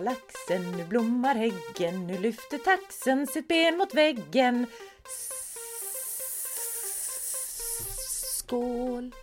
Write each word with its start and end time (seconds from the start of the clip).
laxen, 0.00 0.72
nu 0.76 0.84
blommar 0.84 1.34
häggen, 1.34 2.06
nu 2.06 2.18
lyfter 2.18 2.58
taxen 2.58 3.26
sitt 3.26 3.48
ben 3.48 3.76
mot 3.76 3.94
väggen. 3.94 4.66
Skål! 8.38 9.14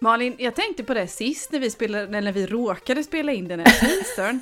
Malin, 0.00 0.34
jag 0.38 0.54
tänkte 0.54 0.84
på 0.84 0.94
det 0.94 1.06
sist 1.06 1.52
när 1.52 1.58
vi, 1.58 1.70
spelade, 1.70 2.20
när 2.20 2.32
vi 2.32 2.46
råkade 2.46 3.04
spela 3.04 3.32
in 3.32 3.48
den 3.48 3.60
här 3.60 3.80
teasern. 3.80 4.40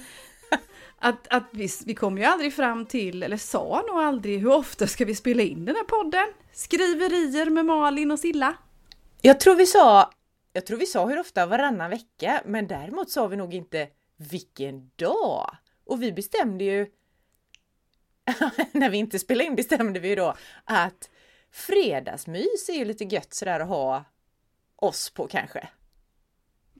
Att, 0.98 1.28
att 1.28 1.44
vi, 1.50 1.68
vi 1.86 1.94
kom 1.94 2.18
ju 2.18 2.24
aldrig 2.24 2.54
fram 2.54 2.86
till, 2.86 3.22
eller 3.22 3.36
sa 3.36 3.84
nog 3.88 3.98
aldrig, 3.98 4.40
hur 4.40 4.52
ofta 4.52 4.86
ska 4.86 5.04
vi 5.04 5.14
spela 5.14 5.42
in 5.42 5.64
den 5.64 5.76
här 5.76 5.84
podden? 5.84 6.26
Skriverier 6.52 7.50
med 7.50 7.66
Malin 7.66 8.10
och 8.10 8.18
Silla. 8.18 8.54
Jag 9.22 9.40
tror 9.40 9.54
vi 9.54 9.66
sa, 9.66 10.10
jag 10.52 10.66
tror 10.66 10.78
vi 10.78 10.86
sa 10.86 11.06
hur 11.06 11.20
ofta 11.20 11.46
varannan 11.46 11.90
vecka, 11.90 12.42
men 12.46 12.66
däremot 12.66 13.10
sa 13.10 13.26
vi 13.26 13.36
nog 13.36 13.54
inte 13.54 13.88
vilken 14.20 14.90
dag. 14.96 15.56
Och 15.84 16.02
vi 16.02 16.12
bestämde 16.12 16.64
ju, 16.64 16.86
när 18.72 18.90
vi 18.90 18.98
inte 18.98 19.18
spelade 19.18 19.44
in 19.44 19.56
bestämde 19.56 20.00
vi 20.00 20.08
ju 20.08 20.14
då 20.14 20.34
att 20.64 21.10
fredagsmys 21.50 22.68
är 22.68 22.78
ju 22.78 22.84
lite 22.84 23.04
gött 23.04 23.34
sådär 23.34 23.60
att 23.60 23.68
ha 23.68 24.04
oss 24.76 25.10
på 25.10 25.26
kanske. 25.26 25.68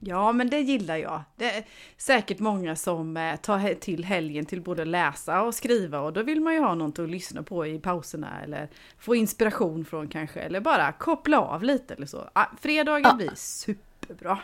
Ja, 0.03 0.31
men 0.31 0.49
det 0.49 0.59
gillar 0.59 0.97
jag. 0.97 1.23
Det 1.35 1.57
är 1.57 1.63
säkert 1.97 2.39
många 2.39 2.75
som 2.75 3.17
eh, 3.17 3.35
tar 3.35 3.73
till 3.73 4.05
helgen 4.05 4.45
till 4.45 4.61
både 4.61 4.85
läsa 4.85 5.41
och 5.41 5.55
skriva 5.55 5.99
och 5.99 6.13
då 6.13 6.23
vill 6.23 6.41
man 6.41 6.53
ju 6.53 6.59
ha 6.59 6.75
något 6.75 6.99
att 6.99 7.09
lyssna 7.09 7.43
på 7.43 7.67
i 7.67 7.79
pauserna 7.79 8.41
eller 8.43 8.69
få 8.97 9.15
inspiration 9.15 9.85
från 9.85 10.07
kanske 10.07 10.39
eller 10.39 10.59
bara 10.59 10.91
koppla 10.91 11.39
av 11.39 11.63
lite 11.63 11.93
eller 11.93 12.07
så. 12.07 12.29
Ah, 12.33 12.45
fredagen 12.61 13.03
ja. 13.03 13.13
blir 13.15 13.31
superbra. 13.35 14.39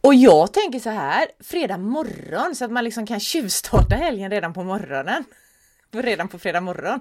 Och 0.00 0.14
jag 0.14 0.52
tänker 0.52 0.78
så 0.78 0.90
här, 0.90 1.26
fredag 1.40 1.78
morgon 1.78 2.54
så 2.54 2.64
att 2.64 2.70
man 2.70 2.84
liksom 2.84 3.06
kan 3.06 3.20
tjuvstarta 3.20 3.94
helgen 3.94 4.30
redan 4.30 4.52
på 4.52 4.64
morgonen. 4.64 5.24
Redan 5.90 6.28
på 6.28 6.38
fredag 6.38 6.60
morgon. 6.60 7.00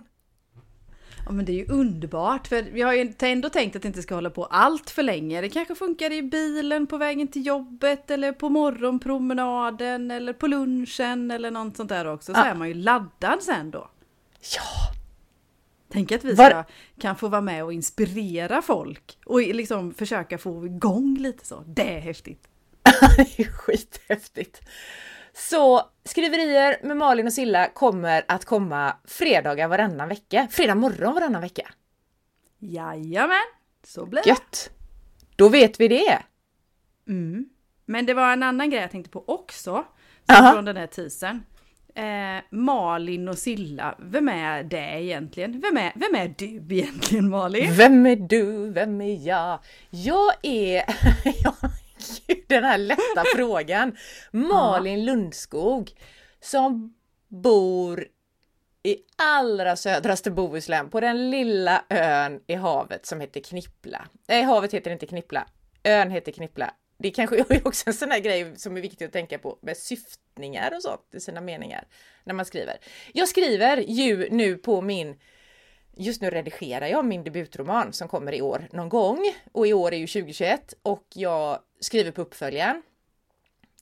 Ja 1.25 1.31
men 1.31 1.45
det 1.45 1.51
är 1.51 1.55
ju 1.55 1.65
underbart 1.67 2.47
för 2.47 2.61
vi 2.61 2.81
har 2.81 2.93
ju 2.93 3.13
ändå 3.19 3.49
tänkt 3.49 3.75
att 3.75 3.81
det 3.81 3.87
inte 3.87 4.01
ska 4.01 4.15
hålla 4.15 4.29
på 4.29 4.45
allt 4.45 4.89
för 4.89 5.03
länge. 5.03 5.41
Det 5.41 5.49
kanske 5.49 5.75
funkar 5.75 6.11
i 6.11 6.21
bilen 6.21 6.87
på 6.87 6.97
vägen 6.97 7.27
till 7.27 7.45
jobbet 7.45 8.11
eller 8.11 8.31
på 8.31 8.49
morgonpromenaden 8.49 10.11
eller 10.11 10.33
på 10.33 10.47
lunchen 10.47 11.31
eller 11.31 11.51
något 11.51 11.77
sånt 11.77 11.89
där 11.89 12.05
också. 12.05 12.33
Så 12.33 12.39
ja. 12.39 12.45
är 12.45 12.55
man 12.55 12.67
ju 12.67 12.73
laddad 12.73 13.43
sen 13.43 13.71
då. 13.71 13.89
Ja! 14.55 14.93
Tänk 15.89 16.11
att 16.11 16.23
vi 16.23 16.35
ska, 16.35 16.43
Var... 16.43 16.65
kan 16.99 17.15
få 17.15 17.27
vara 17.27 17.41
med 17.41 17.63
och 17.63 17.73
inspirera 17.73 18.61
folk 18.61 19.17
och 19.25 19.41
liksom 19.41 19.93
försöka 19.93 20.37
få 20.37 20.65
igång 20.65 21.17
lite 21.17 21.45
så. 21.45 21.63
Det 21.67 21.95
är 21.95 21.99
häftigt! 21.99 22.47
det 23.17 23.39
är 23.39 23.51
skithäftigt! 23.51 24.61
Så 25.33 25.81
skriverier 26.03 26.77
med 26.83 26.97
Malin 26.97 27.27
och 27.27 27.33
Silla 27.33 27.67
kommer 27.67 28.25
att 28.27 28.45
komma 28.45 28.95
fredagar 29.05 29.67
varannan 29.67 30.09
vecka. 30.09 30.47
Fredag 30.51 30.75
morgon 30.75 31.13
varannan 31.13 31.41
vecka. 31.41 31.71
Jajamän, 32.59 33.37
så 33.83 34.05
blir 34.05 34.23
det. 34.23 34.29
Gött! 34.29 34.69
Då 35.35 35.49
vet 35.49 35.79
vi 35.79 35.87
det. 35.87 36.19
Mm. 37.07 37.49
Men 37.85 38.05
det 38.05 38.13
var 38.13 38.33
en 38.33 38.43
annan 38.43 38.69
grej 38.69 38.81
jag 38.81 38.91
tänkte 38.91 39.11
på 39.11 39.23
också. 39.27 39.85
Från 40.53 40.65
den 40.65 40.77
här 40.77 40.87
teasern. 40.87 41.43
Eh, 41.95 42.43
Malin 42.49 43.27
och 43.27 43.37
Silla, 43.37 43.95
vem 43.99 44.29
är 44.29 44.63
det 44.63 45.03
egentligen? 45.03 45.61
Vem 45.61 45.77
är, 45.77 45.91
vem 45.95 46.15
är 46.15 46.35
du 46.37 46.75
egentligen 46.75 47.29
Malin? 47.29 47.73
Vem 47.73 48.05
är 48.05 48.15
du? 48.15 48.71
Vem 48.71 49.01
är 49.01 49.27
jag? 49.27 49.59
Jag 49.89 50.33
är... 50.41 50.83
den 52.47 52.63
här 52.63 52.77
lätta 52.77 53.23
frågan. 53.35 53.97
Malin 54.31 55.05
Lundskog 55.05 55.91
som 56.39 56.93
bor 57.27 58.07
i 58.83 58.97
allra 59.17 59.75
södraste 59.75 60.31
Bohuslän 60.31 60.89
på 60.89 60.99
den 60.99 61.29
lilla 61.29 61.83
ön 61.89 62.41
i 62.47 62.53
havet 62.55 63.05
som 63.05 63.21
heter 63.21 63.41
Knippla. 63.41 64.07
Nej, 64.27 64.43
havet 64.43 64.73
heter 64.73 64.91
inte 64.91 65.05
Knippla. 65.05 65.47
Ön 65.83 66.11
heter 66.11 66.31
Knippla. 66.31 66.73
Det 66.99 67.11
kanske 67.11 67.37
är 67.49 67.67
också 67.67 67.83
en 67.87 67.93
sån 67.93 68.11
här 68.11 68.19
grej 68.19 68.53
som 68.55 68.77
är 68.77 68.81
viktig 68.81 69.05
att 69.05 69.11
tänka 69.11 69.39
på 69.39 69.59
med 69.61 69.77
syftningar 69.77 70.75
och 70.75 70.81
sånt 70.81 71.01
i 71.13 71.19
sina 71.19 71.41
meningar 71.41 71.87
när 72.23 72.33
man 72.33 72.45
skriver. 72.45 72.77
Jag 73.13 73.27
skriver 73.27 73.77
ju 73.77 74.29
nu 74.31 74.55
på 74.55 74.81
min 74.81 75.15
Just 75.99 76.21
nu 76.21 76.29
redigerar 76.29 76.87
jag 76.87 77.05
min 77.05 77.23
debutroman 77.23 77.93
som 77.93 78.07
kommer 78.07 78.33
i 78.33 78.41
år 78.41 78.67
någon 78.71 78.89
gång 78.89 79.33
och 79.51 79.67
i 79.67 79.73
år 79.73 79.93
är 79.93 79.97
ju 79.97 80.07
2021 80.07 80.73
och 80.81 81.05
jag 81.13 81.59
skriver 81.79 82.11
på 82.11 82.21
uppföljaren. 82.21 82.83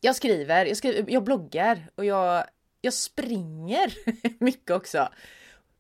Jag 0.02 0.16
skriver, 0.16 0.66
jag, 0.66 0.78
skriver, 0.78 1.12
jag 1.12 1.24
bloggar 1.24 1.90
och 1.96 2.06
jag, 2.06 2.46
jag 2.82 2.94
springer 2.94 3.94
mycket 4.44 4.72
också. 4.72 5.10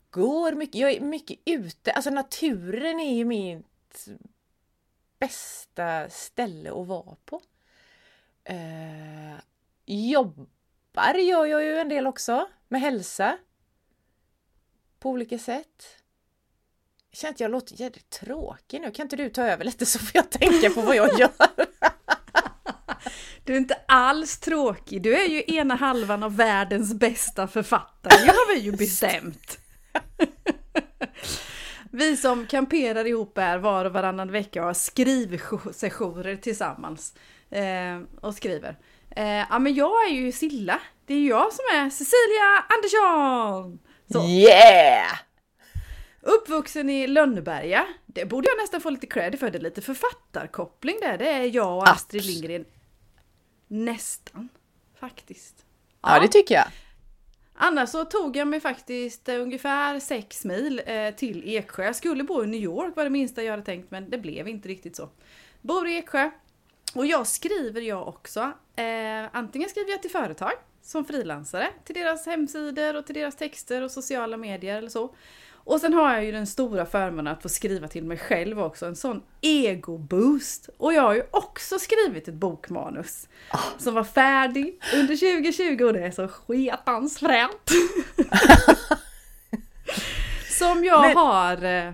Går 0.09 0.51
mycket, 0.51 0.75
jag 0.75 0.91
är 0.91 1.01
mycket 1.01 1.40
ute, 1.46 1.91
alltså 1.91 2.09
naturen 2.09 3.00
är 3.00 3.13
ju 3.13 3.25
mitt 3.25 4.07
bästa 5.19 6.09
ställe 6.09 6.69
att 6.69 6.88
vara 6.88 7.16
på. 7.25 7.41
Eh, 8.44 9.40
jobbar 9.85 11.13
gör 11.13 11.46
jag 11.46 11.63
ju 11.63 11.78
en 11.78 11.90
del 11.90 12.07
också 12.07 12.47
med 12.67 12.81
hälsa. 12.81 13.38
På 15.00 15.09
olika 15.09 15.40
sätt. 15.40 16.05
Jag 17.16 17.20
känner 17.20 17.34
att 17.34 17.40
jag 17.40 17.52
låter 17.52 17.81
jävligt 17.81 18.09
tråkig 18.09 18.81
nu. 18.81 18.92
Kan 18.92 19.06
inte 19.06 19.16
du 19.16 19.30
ta 19.30 19.42
över 19.42 19.66
lite 19.66 19.86
så 19.86 20.00
får 20.00 20.12
jag 20.14 20.30
tänka 20.30 20.70
på 20.70 20.81
vad 20.81 20.96
jag 20.96 21.20
gör? 21.20 21.30
Du 23.44 23.53
är 23.53 23.58
inte 23.58 23.78
alls 23.88 24.40
tråkig. 24.40 25.02
Du 25.02 25.16
är 25.16 25.28
ju 25.28 25.44
ena 25.48 25.76
halvan 25.76 26.24
av 26.24 26.36
världens 26.36 26.94
bästa 26.94 27.48
författare. 27.48 28.26
Det 28.26 28.31
har 28.31 28.56
vi 28.56 28.59
ju 28.59 28.72
bestämt. 28.72 29.58
Vi 31.92 32.18
som 32.18 32.48
kamperar 32.48 33.06
ihop 33.08 33.38
här 33.38 33.58
var 33.58 33.86
och 33.86 33.94
varannan 33.94 34.32
vecka 34.32 34.62
och 34.62 34.68
har 34.68 34.74
skrivsessioner 34.74 36.36
tillsammans. 36.36 37.14
Eh, 37.50 38.02
och 38.22 38.36
skriver. 38.36 38.78
Eh, 39.16 39.26
ja 39.50 39.59
men 39.59 39.76
jag 39.76 40.06
är 40.09 40.14
ju 40.14 40.32
Silla. 40.32 40.80
Det 41.06 41.14
är 41.14 41.28
jag 41.28 41.53
som 41.53 41.66
är 41.74 41.90
Cecilia 41.90 42.66
Andersson! 42.70 43.80
Så. 44.12 44.30
Yeah! 44.30 45.20
Uppvuxen 46.25 46.90
i 46.90 47.08
Lönneberga. 47.08 47.88
Det 48.06 48.25
borde 48.25 48.47
jag 48.47 48.58
nästan 48.58 48.81
få 48.81 48.90
lite 48.90 49.08
cred 49.08 49.40
för. 49.40 49.52
Det 49.52 49.58
är 49.58 49.62
lite 49.62 49.81
författarkoppling 49.81 50.97
där. 51.02 51.18
Det 51.18 51.30
är 51.30 51.56
jag 51.56 51.78
och 51.78 51.90
Astrid 51.90 52.22
Abs 52.22 52.28
Lindgren. 52.28 52.66
Nästan. 53.68 54.50
Faktiskt. 55.00 55.66
Ja, 56.02 56.16
ja, 56.16 56.22
det 56.22 56.28
tycker 56.28 56.56
jag. 56.56 56.66
Annars 57.56 57.90
så 57.90 58.06
tog 58.06 58.38
jag 58.38 58.47
mig 58.47 58.59
faktiskt 58.59 59.30
eh, 59.30 59.41
ungefär 59.41 60.00
sex 60.00 60.46
mil 60.46 60.81
eh, 60.85 61.12
till 61.16 61.56
Eksjö. 61.56 61.84
Jag 61.84 61.96
skulle 61.96 62.24
bo 62.24 62.44
i 62.44 62.47
New 62.47 62.62
York 62.62 62.96
var 62.96 63.03
det 63.03 63.09
minsta 63.09 63.44
jag 63.44 63.52
hade 63.52 63.64
tänkt 63.64 63.91
men 63.91 64.09
det 64.09 64.18
blev 64.18 64.47
inte 64.47 64.69
riktigt 64.69 64.96
så. 64.96 65.09
Bor 65.62 65.88
i 65.88 65.97
Eksjö. 65.97 66.31
Och 66.96 67.06
jag 67.06 67.28
skriver 67.28 67.81
jag 67.81 68.08
också. 68.08 68.40
Eh, 68.75 69.30
antingen 69.31 69.69
skriver 69.69 69.91
jag 69.91 70.02
till 70.02 70.12
företag 70.12 70.53
som 70.81 71.06
frilansare 71.06 71.68
till 71.84 71.96
deras 71.96 72.25
hemsidor 72.25 72.96
och 72.96 73.06
till 73.06 73.16
deras 73.16 73.35
texter 73.35 73.81
och 73.81 73.91
sociala 73.91 74.38
medier 74.38 74.78
eller 74.78 74.90
så. 74.90 75.16
Och 75.66 75.80
sen 75.81 75.94
har 75.94 76.14
jag 76.14 76.26
ju 76.26 76.31
den 76.31 76.48
stora 76.48 76.86
förmånen 76.86 77.28
att 77.34 77.42
få 77.42 77.50
skriva 77.50 77.88
till 77.88 78.03
mig 78.03 78.18
själv 78.18 78.59
också, 78.59 78.86
en 78.86 78.96
sån 78.96 79.22
ego-boost. 79.42 80.70
Och 80.78 80.94
jag 80.94 81.02
har 81.02 81.14
ju 81.14 81.24
också 81.31 81.80
skrivit 81.80 82.28
ett 82.28 82.34
bokmanus 82.34 83.28
oh. 83.53 83.66
som 83.78 83.94
var 83.94 84.03
färdig 84.03 84.80
under 84.96 85.42
2020 85.42 85.84
och 85.84 85.94
det 85.94 86.06
är 86.06 86.12
så 86.12 86.28
sketans 86.28 87.20
fränt. 87.20 87.72
som 90.59 90.84
jag 90.84 91.02
Men... 91.02 91.18
har 91.18 91.64
eh, 91.64 91.94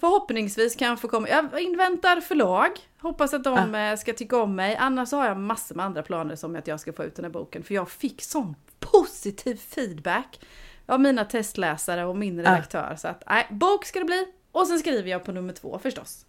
förhoppningsvis 0.00 0.76
kan 0.76 0.96
få 0.96 1.08
komma, 1.08 1.28
jag 1.28 1.60
inväntar 1.60 2.20
förlag, 2.20 2.70
hoppas 3.00 3.34
att 3.34 3.44
de 3.44 3.74
ah. 3.74 3.96
ska 3.96 4.12
tycka 4.12 4.36
om 4.36 4.56
mig. 4.56 4.76
Annars 4.76 5.12
har 5.12 5.26
jag 5.26 5.36
massor 5.36 5.74
med 5.74 5.86
andra 5.86 6.02
planer 6.02 6.36
som 6.36 6.56
att 6.56 6.66
jag 6.66 6.80
ska 6.80 6.92
få 6.92 7.04
ut 7.04 7.16
den 7.16 7.24
här 7.24 7.32
boken, 7.32 7.62
för 7.62 7.74
jag 7.74 7.90
fick 7.90 8.22
sån 8.22 8.54
positiv 8.80 9.56
feedback 9.56 10.40
av 10.86 11.00
mina 11.00 11.24
testläsare 11.24 12.04
och 12.04 12.16
min 12.16 12.38
redaktör. 12.38 12.88
Ja. 12.90 12.96
Så 12.96 13.08
att 13.08 13.22
nej, 13.26 13.46
bok 13.50 13.84
ska 13.84 13.98
det 13.98 14.04
bli. 14.04 14.26
Och 14.52 14.66
sen 14.66 14.78
skriver 14.78 15.10
jag 15.10 15.24
på 15.24 15.32
nummer 15.32 15.52
två 15.52 15.78
förstås. 15.78 16.26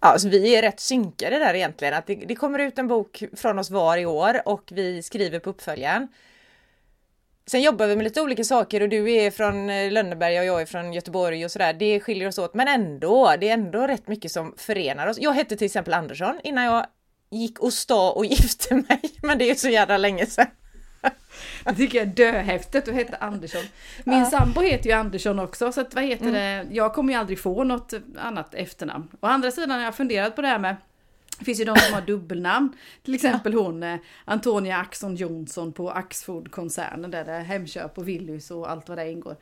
Ja, 0.00 0.18
så 0.18 0.28
vi 0.28 0.56
är 0.56 0.62
rätt 0.62 0.80
synkade 0.80 1.38
där 1.38 1.54
egentligen. 1.54 1.94
Att 1.94 2.06
det, 2.06 2.14
det 2.14 2.34
kommer 2.34 2.58
ut 2.58 2.78
en 2.78 2.88
bok 2.88 3.22
från 3.36 3.58
oss 3.58 3.70
var 3.70 3.96
i 3.96 4.06
år 4.06 4.40
och 4.44 4.68
vi 4.72 5.02
skriver 5.02 5.38
på 5.38 5.50
uppföljaren. 5.50 6.08
Sen 7.46 7.62
jobbar 7.62 7.86
vi 7.86 7.96
med 7.96 8.04
lite 8.04 8.22
olika 8.22 8.44
saker 8.44 8.80
och 8.80 8.88
du 8.88 9.12
är 9.12 9.30
från 9.30 9.70
eh, 9.70 9.92
Lönneberga 9.92 10.40
och 10.40 10.46
jag 10.46 10.62
är 10.62 10.66
från 10.66 10.92
Göteborg 10.92 11.44
och 11.44 11.50
sådär. 11.50 11.72
Det 11.72 12.00
skiljer 12.00 12.28
oss 12.28 12.38
åt, 12.38 12.54
men 12.54 12.68
ändå, 12.68 13.34
det 13.40 13.48
är 13.48 13.54
ändå 13.54 13.86
rätt 13.86 14.08
mycket 14.08 14.32
som 14.32 14.54
förenar 14.56 15.06
oss. 15.06 15.16
Jag 15.20 15.32
hette 15.32 15.56
till 15.56 15.64
exempel 15.64 15.94
Andersson 15.94 16.40
innan 16.44 16.64
jag 16.64 16.86
gick 17.30 17.58
och 17.58 17.72
sta 17.72 18.10
och 18.10 18.26
gifte 18.26 18.74
mig, 18.74 19.00
men 19.22 19.38
det 19.38 19.50
är 19.50 19.54
så 19.54 19.68
jävla 19.68 19.96
länge 19.96 20.26
sedan. 20.26 20.46
Det 21.64 21.74
tycker 21.74 21.98
jag 21.98 22.08
är 22.08 22.12
döhäftigt 22.12 22.88
att 22.88 22.94
heta 22.94 23.16
Andersson. 23.16 23.62
Min 24.04 24.18
ja. 24.18 24.24
sambo 24.24 24.60
heter 24.60 24.90
ju 24.90 24.96
Andersson 24.96 25.38
också 25.38 25.72
så 25.72 25.80
att 25.80 25.94
vad 25.94 26.04
heter 26.04 26.26
mm. 26.26 26.34
det, 26.34 26.74
jag 26.74 26.94
kommer 26.94 27.12
ju 27.12 27.18
aldrig 27.18 27.38
få 27.38 27.64
något 27.64 27.94
annat 28.18 28.54
efternamn. 28.54 29.08
Å 29.20 29.26
andra 29.26 29.50
sidan 29.50 29.70
har 29.70 29.80
jag 29.80 29.94
funderat 29.94 30.36
på 30.36 30.42
det 30.42 30.48
här 30.48 30.58
med 30.58 30.76
Det 31.38 31.44
finns 31.44 31.60
ju 31.60 31.64
de 31.64 31.76
som 31.76 31.94
har 31.94 32.00
dubbelnamn. 32.00 32.72
Till 33.04 33.14
exempel 33.14 33.54
hon 33.54 33.82
eh, 33.82 33.96
Antonia 34.24 34.76
Axon 34.76 35.16
Jonsson 35.16 35.72
på 35.72 35.90
Axfood-koncernen 35.90 37.10
där 37.10 37.24
det 37.24 37.32
är 37.32 37.42
Hemköp 37.42 37.98
och 37.98 38.08
Willys 38.08 38.50
och 38.50 38.70
allt 38.70 38.88
vad 38.88 38.98
det 38.98 39.10
ingår. 39.10 39.36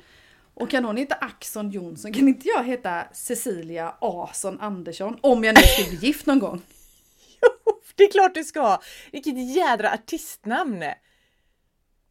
Och 0.54 0.70
kan 0.70 0.84
hon 0.84 0.96
heta 0.96 1.14
Axon 1.14 1.70
Jonsson 1.70 2.12
kan 2.12 2.28
inte 2.28 2.48
jag 2.48 2.64
heta 2.64 3.04
Cecilia 3.12 3.94
Ason 4.00 4.60
Andersson 4.60 5.18
om 5.20 5.44
jag 5.44 5.54
nu 5.54 5.60
skulle 5.60 5.98
bli 5.98 6.06
gift 6.06 6.26
någon 6.26 6.38
gång. 6.38 6.62
Jo, 7.42 7.72
det 7.94 8.04
är 8.04 8.10
klart 8.10 8.34
du 8.34 8.44
ska! 8.44 8.78
Vilket 9.12 9.56
jädra 9.56 9.92
artistnamn! 9.92 10.84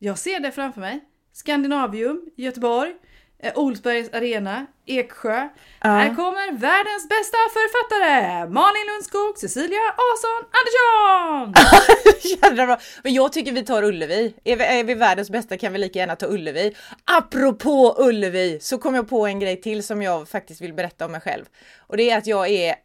Jag 0.06 0.20
ser 0.20 0.40
det 0.40 0.52
framför 0.52 0.82
mig. 0.82 1.00
Skandinavium, 1.34 2.22
Göteborg, 2.36 2.94
eh, 3.40 3.54
Olsbergs 3.56 4.14
arena, 4.14 4.66
Eksjö. 4.86 5.50
Här 5.80 6.16
kommer 6.16 6.52
världens 6.52 7.10
bästa 7.10 7.38
författare! 7.54 8.50
Malin 8.50 8.86
Lundskog, 8.88 9.38
Cecilia 9.38 9.80
Ason 9.98 10.44
Andersson! 10.60 11.54
Jädra 12.42 12.66
bra! 12.66 12.80
Men 13.04 13.14
jag 13.14 13.34
tycker 13.34 13.52
vi 13.52 13.66
tar 13.66 13.84
Ullevi. 13.84 14.34
Är 14.44 14.56
vi, 14.56 14.64
är 14.64 14.84
vi 14.84 14.94
världens 14.94 15.30
bästa 15.30 15.58
kan 15.58 15.74
vi 15.74 15.80
lika 15.80 16.00
gärna 16.00 16.16
ta 16.16 16.28
Ullevi. 16.28 16.76
Apropå 17.06 17.96
Ullevi 17.98 18.60
så 18.62 18.78
kom 18.78 18.96
jag 18.96 19.10
på 19.10 19.28
en 19.28 19.40
grej 19.40 19.62
till 19.62 19.84
som 19.84 20.02
jag 20.02 20.30
faktiskt 20.30 20.62
vill 20.62 20.74
berätta 20.74 21.06
om 21.06 21.12
mig 21.12 21.22
själv. 21.22 21.46
Och 21.80 21.98
det 21.98 22.10
är 22.10 22.18
att 22.18 22.28
jag 22.28 22.50
är 22.50 22.76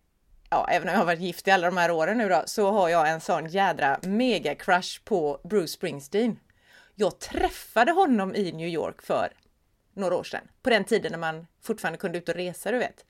Ja, 0.51 0.67
även 0.71 0.89
om 0.89 0.93
jag 0.93 1.01
har 1.01 1.07
varit 1.07 1.21
gift 1.21 1.49
i 1.49 1.51
alla 1.51 1.67
de 1.67 1.77
här 1.77 1.91
åren 1.91 2.19
nu 2.19 2.29
då, 2.29 2.43
så 2.47 2.71
har 2.71 2.89
jag 2.89 3.11
en 3.11 3.21
sån 3.21 3.47
jädra 3.47 3.99
mega 4.03 4.55
crush 4.55 5.05
på 5.05 5.41
Bruce 5.45 5.69
Springsteen. 5.69 6.37
Jag 7.01 7.19
träffade 7.19 7.93
honom 7.93 8.35
i 8.35 8.53
New 8.53 8.69
York 8.69 9.03
för 9.03 9.33
några 9.95 10.17
år 10.17 10.25
sedan, 10.25 10.41
på 10.63 10.71
den 10.71 10.85
tiden 10.85 11.13
när 11.13 11.19
man 11.19 11.47
fortfarande 11.63 11.99
kunde 11.99 12.19
ut 12.19 12.29
och 12.29 12.35
resa, 12.35 12.71
du 12.71 12.79
vet. 12.79 13.05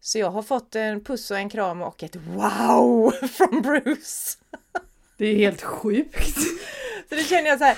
Så 0.00 0.18
jag 0.18 0.30
har 0.30 0.42
fått 0.42 0.74
en 0.74 1.04
puss 1.04 1.30
och 1.30 1.36
en 1.36 1.48
kram 1.48 1.82
och 1.82 2.02
ett 2.02 2.16
wow 2.16 3.10
från 3.32 3.62
Bruce. 3.62 4.38
Det 5.16 5.26
är 5.26 5.36
helt 5.36 5.62
sjukt. 5.62 6.36
Så 7.08 7.14
det 7.14 7.24
känner 7.24 7.48
jag 7.48 7.58
så 7.58 7.64
här. 7.64 7.76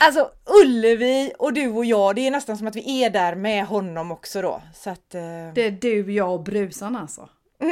Alltså 0.00 0.30
Ullevi 0.62 1.32
och 1.38 1.52
du 1.52 1.68
och 1.68 1.84
jag, 1.84 2.14
det 2.14 2.26
är 2.26 2.30
nästan 2.30 2.58
som 2.58 2.66
att 2.66 2.76
vi 2.76 3.04
är 3.04 3.10
där 3.10 3.34
med 3.34 3.66
honom 3.66 4.10
också 4.10 4.42
då. 4.42 4.62
Så 4.74 4.90
att, 4.90 5.14
eh... 5.14 5.52
Det 5.54 5.62
är 5.62 5.70
du, 5.80 6.12
jag 6.12 6.34
och 6.34 6.42
brusan 6.42 6.96
alltså. 6.96 7.28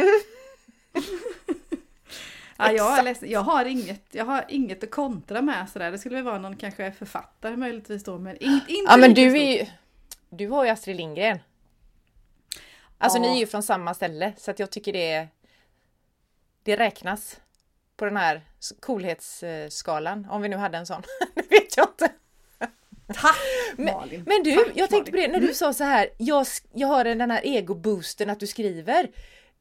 ja, 2.59 2.73
jag, 2.73 3.05
ledsen. 3.05 3.31
jag, 3.31 3.41
har 3.41 3.65
inget, 3.65 4.03
jag 4.11 4.25
har 4.25 4.45
inget 4.49 4.85
att 4.85 4.91
kontra 4.91 5.43
med 5.43 5.69
sådär. 5.69 5.91
Det 5.91 5.99
skulle 5.99 6.15
väl 6.17 6.25
vara 6.25 6.39
någon 6.39 6.57
kanske 6.57 6.93
författare 6.93 7.57
möjligtvis 7.57 8.05
då, 8.05 8.19
men 8.19 8.37
inte, 8.37 8.73
inte 8.73 8.93
Ja 8.93 8.97
men 8.97 9.15
du 9.15 9.39
är 9.39 9.59
ju, 9.59 9.67
du 10.31 10.49
har 10.49 10.65
ju 10.65 10.71
Astrid 10.71 10.97
Lindgren. 10.97 11.39
Alltså 12.99 13.19
Ja. 13.19 13.23
ni 13.23 13.29
är 13.37 13.41
ju 13.41 13.47
från 13.47 13.63
samma 13.63 13.95
ställe 13.95 14.33
så 14.37 14.51
att 14.51 14.59
jag 14.59 14.71
tycker 14.71 14.93
det, 14.93 15.29
det 16.63 16.77
räknas 16.77 17.41
på 17.97 18.05
den 18.05 18.17
här 18.17 18.43
coolhetsskalan, 18.81 20.27
om 20.31 20.43
vi 20.43 20.49
nu 20.49 20.57
hade 20.57 20.79
en 20.79 20.87
sån. 20.87 21.03
det 21.35 21.51
vet 21.51 21.77
jag 21.77 21.89
inte. 21.89 22.13
Tack 23.15 23.37
Men, 23.77 23.95
Malin! 23.95 24.23
men 24.27 24.43
du, 24.43 24.55
Tack, 24.57 24.67
jag 24.75 24.91
tänkte 24.91 25.11
på 25.11 25.17
det 25.17 25.29
när 25.29 25.41
du 25.41 25.55
sa 25.55 25.73
så 25.73 25.85
här, 25.85 26.09
jag, 26.19 26.47
jag 26.73 26.89
har 26.89 27.05
den 27.05 27.31
här 27.31 27.41
egoboosten 27.45 28.31
att 28.31 28.41
du 28.41 28.47
skriver. 28.47 29.09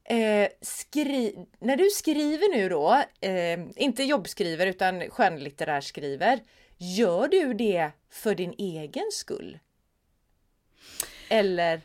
Eh, 0.08 0.48
skri 0.60 1.46
när 1.60 1.76
du 1.76 1.90
skriver 1.90 2.56
nu 2.56 2.68
då, 2.68 3.02
eh, 3.20 3.60
inte 3.76 4.02
jobbskriver 4.02 4.66
utan 4.66 5.00
skönlitterär 5.10 5.80
skriver, 5.80 6.40
gör 6.78 7.28
du 7.28 7.54
det 7.54 7.90
för 8.10 8.34
din 8.34 8.54
egen 8.58 9.10
skull? 9.12 9.58
Eller? 11.28 11.80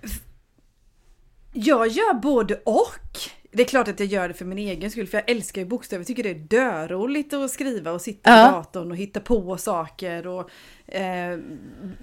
Jag 1.54 1.88
gör 1.88 2.14
både 2.14 2.56
och. 2.66 3.20
Det 3.52 3.64
är 3.64 3.68
klart 3.68 3.88
att 3.88 4.00
jag 4.00 4.10
gör 4.10 4.28
det 4.28 4.34
för 4.34 4.46
min 4.46 4.58
egen 4.58 4.92
skull 4.92 5.08
för 5.08 5.18
jag 5.18 5.30
älskar 5.30 5.62
ju 5.62 5.68
bokstäver. 5.68 6.00
Jag 6.00 6.08
tycker 6.08 6.24
det 6.24 6.30
är 6.30 6.36
dörroligt 6.36 7.34
att 7.34 7.52
skriva 7.52 7.92
och 7.92 8.02
sitta 8.02 8.30
Ja. 8.30 8.46
vid 8.46 8.54
datorn 8.54 8.92
och 8.92 8.98
hitta 8.98 9.20
på 9.20 9.58
saker 9.58 10.28
och 10.28 10.50
eh, 10.92 11.40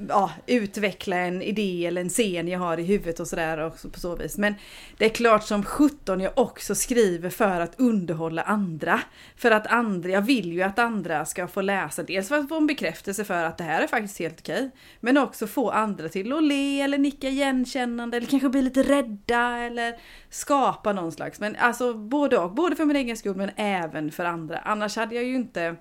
ja, 0.08 0.31
utveckla 0.46 1.17
en 1.17 1.43
idé 1.43 1.87
eller 1.87 2.00
en 2.00 2.08
scen 2.08 2.49
jag 2.49 2.58
har 2.58 2.79
i 2.79 2.82
huvudet 2.82 3.20
och 3.20 3.26
sådär 3.26 3.70
på 3.93 4.00
så 4.00 4.17
vis. 4.17 4.38
Men 4.38 4.55
det 4.99 5.05
är 5.05 5.08
klart 5.08 5.44
som 5.44 5.62
17 5.62 6.20
jag 6.20 6.32
också 6.37 6.75
skriver 6.75 7.31
för 7.31 7.61
att 7.61 7.81
underhålla 7.81 8.43
andra. 8.43 9.00
För 9.37 9.50
att 9.50 9.67
andra, 9.67 10.11
jag 10.11 10.23
vill 10.23 10.52
ju 10.52 10.62
att 10.62 10.79
andra 10.79 11.25
ska 11.25 11.49
få 11.49 11.61
läsa, 11.61 12.02
dels 12.02 12.29
för 12.29 12.38
att 12.38 12.49
få 12.49 12.56
en 12.56 12.67
bekräftelse 12.67 13.25
för 13.25 13.44
att 13.44 13.58
det 13.58 13.64
här 13.64 13.82
är 13.82 13.87
faktiskt 13.87 14.19
helt 14.19 14.40
okej. 14.40 14.70
Men 15.00 15.19
också 15.19 15.46
få 15.46 15.70
andra 15.70 16.08
till 16.08 16.32
att 16.32 16.43
le 16.43 16.81
eller 16.81 16.99
nicka 16.99 17.29
igenkännande 17.29 18.17
eller 18.17 18.26
kanske 18.26 18.49
bli 18.49 18.62
lite 18.62 18.82
rädda 18.82 19.58
eller 19.58 19.96
skapa 20.31 20.93
någon 20.93 21.12
slags. 21.12 21.40
Men 21.40 21.56
alltså 21.56 21.94
både 21.94 22.38
och, 22.38 22.52
både 22.52 22.76
för 22.76 22.85
min 22.85 22.96
egen 22.96 23.17
skull 23.17 23.37
men 23.37 23.50
även 23.56 24.11
för 24.11 24.25
andra. 24.25 24.58
Annars 24.58 24.96
hade 24.96 25.14
jag 25.14 25.25
ju 25.25 25.35
inte 25.35 25.76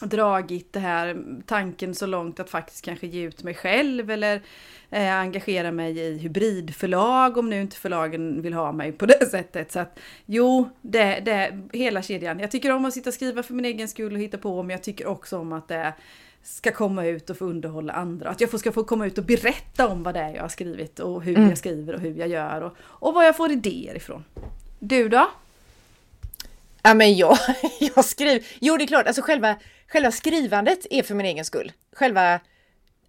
dragit 0.00 0.72
det 0.72 0.80
här 0.80 1.24
tanken 1.46 1.94
så 1.94 2.06
långt 2.06 2.40
att 2.40 2.50
faktiskt 2.50 2.84
kanske 2.84 3.06
ge 3.06 3.22
ut 3.22 3.42
mig 3.42 3.54
själv 3.54 4.10
eller 4.10 4.42
eh, 4.90 5.14
engagera 5.14 5.72
mig 5.72 5.98
i 5.98 6.18
hybridförlag 6.18 7.36
om 7.36 7.50
nu 7.50 7.60
inte 7.60 7.76
förlagen 7.76 8.42
vill 8.42 8.54
ha 8.54 8.72
mig 8.72 8.92
på 8.92 9.06
det 9.18 9.30
sättet. 9.30 9.72
Så 9.72 9.78
att 9.78 9.98
jo, 10.26 10.68
det, 10.80 11.20
det, 11.24 11.60
hela 11.72 12.02
kedjan. 12.02 12.38
Jag 12.40 12.50
tycker 12.50 12.72
om 12.72 12.84
att 12.84 12.94
sitta 12.94 13.10
och 13.10 13.14
skriva 13.14 13.42
för 13.42 13.54
min 13.54 13.64
egen 13.64 13.88
skull 13.88 14.12
och 14.12 14.20
hitta 14.20 14.38
på 14.38 14.62
men 14.62 14.70
jag 14.70 14.82
tycker 14.82 15.06
också 15.06 15.38
om 15.38 15.52
att 15.52 15.68
det 15.68 15.92
ska 16.42 16.72
komma 16.72 17.06
ut 17.06 17.30
och 17.30 17.36
få 17.36 17.44
underhålla 17.44 17.92
andra. 17.92 18.28
Att 18.28 18.40
jag 18.40 18.60
ska 18.60 18.72
få 18.72 18.84
komma 18.84 19.06
ut 19.06 19.18
och 19.18 19.24
berätta 19.24 19.88
om 19.88 20.02
vad 20.02 20.14
det 20.14 20.20
är 20.20 20.34
jag 20.34 20.42
har 20.42 20.48
skrivit 20.48 21.00
och 21.00 21.22
hur 21.22 21.36
Mm. 21.36 21.48
jag 21.48 21.58
skriver 21.58 21.94
och 21.94 22.00
hur 22.00 22.14
jag 22.14 22.28
gör 22.28 22.60
och, 22.60 22.76
och 22.80 23.14
var 23.14 23.24
jag 23.24 23.36
får 23.36 23.52
idéer 23.52 23.94
ifrån. 23.94 24.24
Du 24.78 25.08
då? 25.08 25.30
Ja 26.82 26.94
men 26.94 27.16
jag, 27.16 27.38
jag 27.96 28.04
skriver, 28.04 28.46
jo 28.60 28.76
det 28.76 28.84
är 28.84 28.86
klart, 28.86 29.06
alltså 29.06 29.22
själva, 29.22 29.56
själva 29.88 30.10
skrivandet 30.10 30.86
är 30.90 31.02
för 31.02 31.14
min 31.14 31.26
egen 31.26 31.44
skull. 31.44 31.72
Själva 31.92 32.40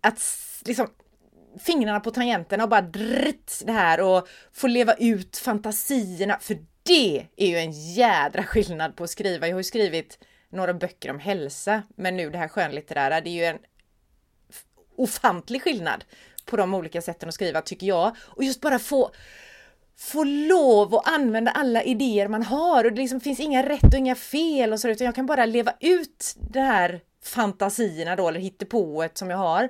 att 0.02 0.22
liksom 0.66 0.88
fingrarna 1.60 2.00
på 2.00 2.12
tangenterna 2.12 2.64
och 2.64 2.70
bara 2.70 2.82
dritt 2.82 3.62
det 3.66 3.72
här 3.72 4.02
och 4.02 4.28
få 4.54 4.68
leva 4.68 4.94
ut 4.94 5.38
fantasierna, 5.38 6.40
för 6.40 6.58
det 6.84 7.28
är 7.36 7.48
ju 7.48 7.58
en 7.58 7.72
jädra 7.72 8.44
skillnad 8.44 8.96
på 8.96 9.04
att 9.04 9.10
skriva. 9.10 9.48
Jag 9.48 9.56
har 9.56 9.60
ju 9.60 9.64
skrivit 9.64 10.20
några 10.50 10.74
böcker 10.74 11.10
om 11.10 11.20
hälsa, 11.20 11.84
men 11.96 12.18
nu 12.18 12.30
det 12.30 12.38
här 12.38 12.48
skönlitterära, 12.48 13.22
det 13.22 13.30
är 13.30 13.32
ju 13.32 13.46
en 13.46 13.60
ofantlig 14.96 15.62
skillnad 15.62 16.04
på 16.46 16.58
de 16.58 16.74
olika 16.74 17.02
sätten 17.02 17.30
att 17.30 17.36
skriva 17.36 17.62
tycker 17.62 17.88
jag. 17.88 18.16
Och 18.20 18.44
just 18.44 18.62
bara 18.62 18.80
få 18.80 19.12
få 20.00 20.24
lov 20.24 20.96
att 20.96 21.08
använda 21.08 21.52
alla 21.52 21.84
idéer 21.84 22.28
man 22.28 22.44
har 22.44 22.86
och 22.86 22.92
det 22.92 23.02
liksom 23.02 23.20
finns 23.20 23.40
inga 23.40 23.70
rätt 23.70 23.84
och 23.84 24.00
inga 24.00 24.16
fel 24.16 24.74
och 24.74 24.80
så 24.80 24.90
utan 24.90 25.06
jag 25.06 25.16
kan 25.16 25.26
bara 25.26 25.46
leva 25.46 25.74
ut 25.80 26.36
de 26.52 26.60
här 26.60 27.02
fantasierna 27.24 28.16
då 28.16 28.28
eller 28.28 28.40
hittepået 28.40 29.18
som 29.18 29.30
jag 29.30 29.38
har. 29.38 29.64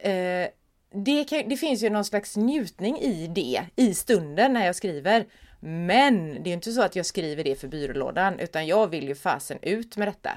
Eh, 0.00 0.48
det, 0.92 1.24
kan, 1.24 1.48
det 1.48 1.56
finns 1.56 1.82
ju 1.82 1.90
någon 1.90 2.04
slags 2.04 2.36
njutning 2.36 2.98
i 2.98 3.26
det 3.26 3.62
i 3.76 3.94
stunden 3.94 4.52
när 4.52 4.66
jag 4.66 4.76
skriver. 4.76 5.26
Men 5.60 6.42
det 6.42 6.50
är 6.50 6.54
inte 6.54 6.72
så 6.72 6.82
att 6.82 6.96
jag 6.96 7.06
skriver 7.06 7.44
det 7.44 7.60
för 7.60 7.68
byrålådan 7.68 8.38
utan 8.38 8.66
jag 8.66 8.86
vill 8.86 9.08
ju 9.08 9.14
fasen 9.14 9.58
ut 9.62 9.96
med 9.96 10.08
detta. 10.08 10.30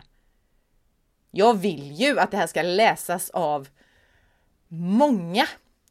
Jag 1.31 1.57
vill 1.57 1.91
ju 1.91 2.19
att 2.19 2.31
det 2.31 2.37
här 2.37 2.47
ska 2.47 2.61
läsas 2.61 3.29
av 3.29 3.67
många. 4.67 5.47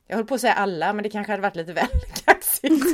Jag 0.06 0.16
höll 0.16 0.26
på 0.26 0.34
att 0.34 0.40
säga 0.40 0.54
alla, 0.54 0.92
men 0.92 1.02
det 1.02 1.10
kanske 1.10 1.32
hade 1.32 1.42
varit 1.42 1.56
lite 1.56 1.72
väl 1.72 1.86
kaxigt. 2.24 2.84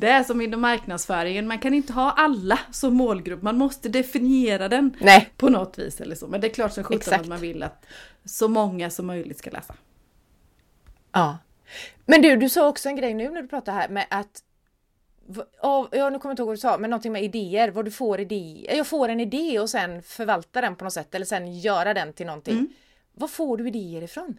Det 0.00 0.08
är 0.08 0.24
som 0.24 0.40
inom 0.40 0.60
marknadsföringen, 0.60 1.46
man 1.48 1.58
kan 1.58 1.74
inte 1.74 1.92
ha 1.92 2.10
alla 2.12 2.58
som 2.70 2.94
målgrupp, 2.94 3.42
man 3.42 3.58
måste 3.58 3.88
definiera 3.88 4.68
den 4.68 4.96
Nej, 5.00 5.30
på 5.36 5.48
något 5.48 5.78
vis 5.78 6.00
eller 6.00 6.14
så. 6.14 6.26
Men 6.26 6.40
det 6.40 6.46
är 6.46 6.52
klart 6.54 6.72
som 6.72 6.84
sjutton 6.84 7.14
att 7.14 7.26
man 7.26 7.40
vill 7.40 7.62
att 7.62 7.86
så 8.24 8.48
många 8.48 8.90
som 8.90 9.06
möjligt 9.06 9.38
ska 9.38 9.50
läsa. 9.50 9.74
Ja. 11.12 11.38
Men 12.06 12.22
du, 12.22 12.36
du 12.36 12.48
sa 12.48 12.68
också 12.68 12.88
en 12.88 12.96
grej 12.96 13.14
nu 13.14 13.28
när 13.30 13.42
du 13.42 13.48
pratar 13.48 13.72
här 13.72 13.88
med 13.88 14.06
att 14.10 14.42
av- 15.62 15.88
Ja, 15.92 16.10
nu 16.10 16.18
kommer 16.18 16.30
jag 16.30 16.32
inte 16.32 16.42
ihåg 16.42 16.46
vad 16.48 16.56
du 16.56 16.60
sa, 16.60 16.78
men 16.78 16.90
någonting 16.90 17.12
med 17.12 17.24
idéer, 17.24 17.70
vad 17.70 17.84
du 17.84 17.90
får 17.90 18.20
idéer. 18.20 18.76
Jag 18.76 18.86
får 18.86 19.08
en 19.08 19.20
idé 19.20 19.58
och 19.60 19.70
sen 19.70 20.02
förvalta 20.02 20.60
den 20.60 20.76
på 20.76 20.84
något 20.84 20.92
sätt 20.92 21.14
eller 21.14 21.26
sen 21.26 21.58
göra 21.60 21.94
den 21.94 22.12
till 22.12 22.26
någonting. 22.26 22.68
Var 23.14 23.28
får 23.28 23.56
du 23.56 23.68
idéer 23.68 24.02
ifrån? 24.02 24.38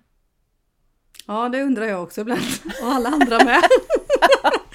Ja, 1.28 1.50
det 1.50 1.64
undrar 1.64 1.86
jag 1.86 2.04
också 2.04 2.22
ibland. 2.22 2.42
Och 2.82 2.88
alla 2.88 3.10
andra 3.10 3.44
med. 3.46 3.62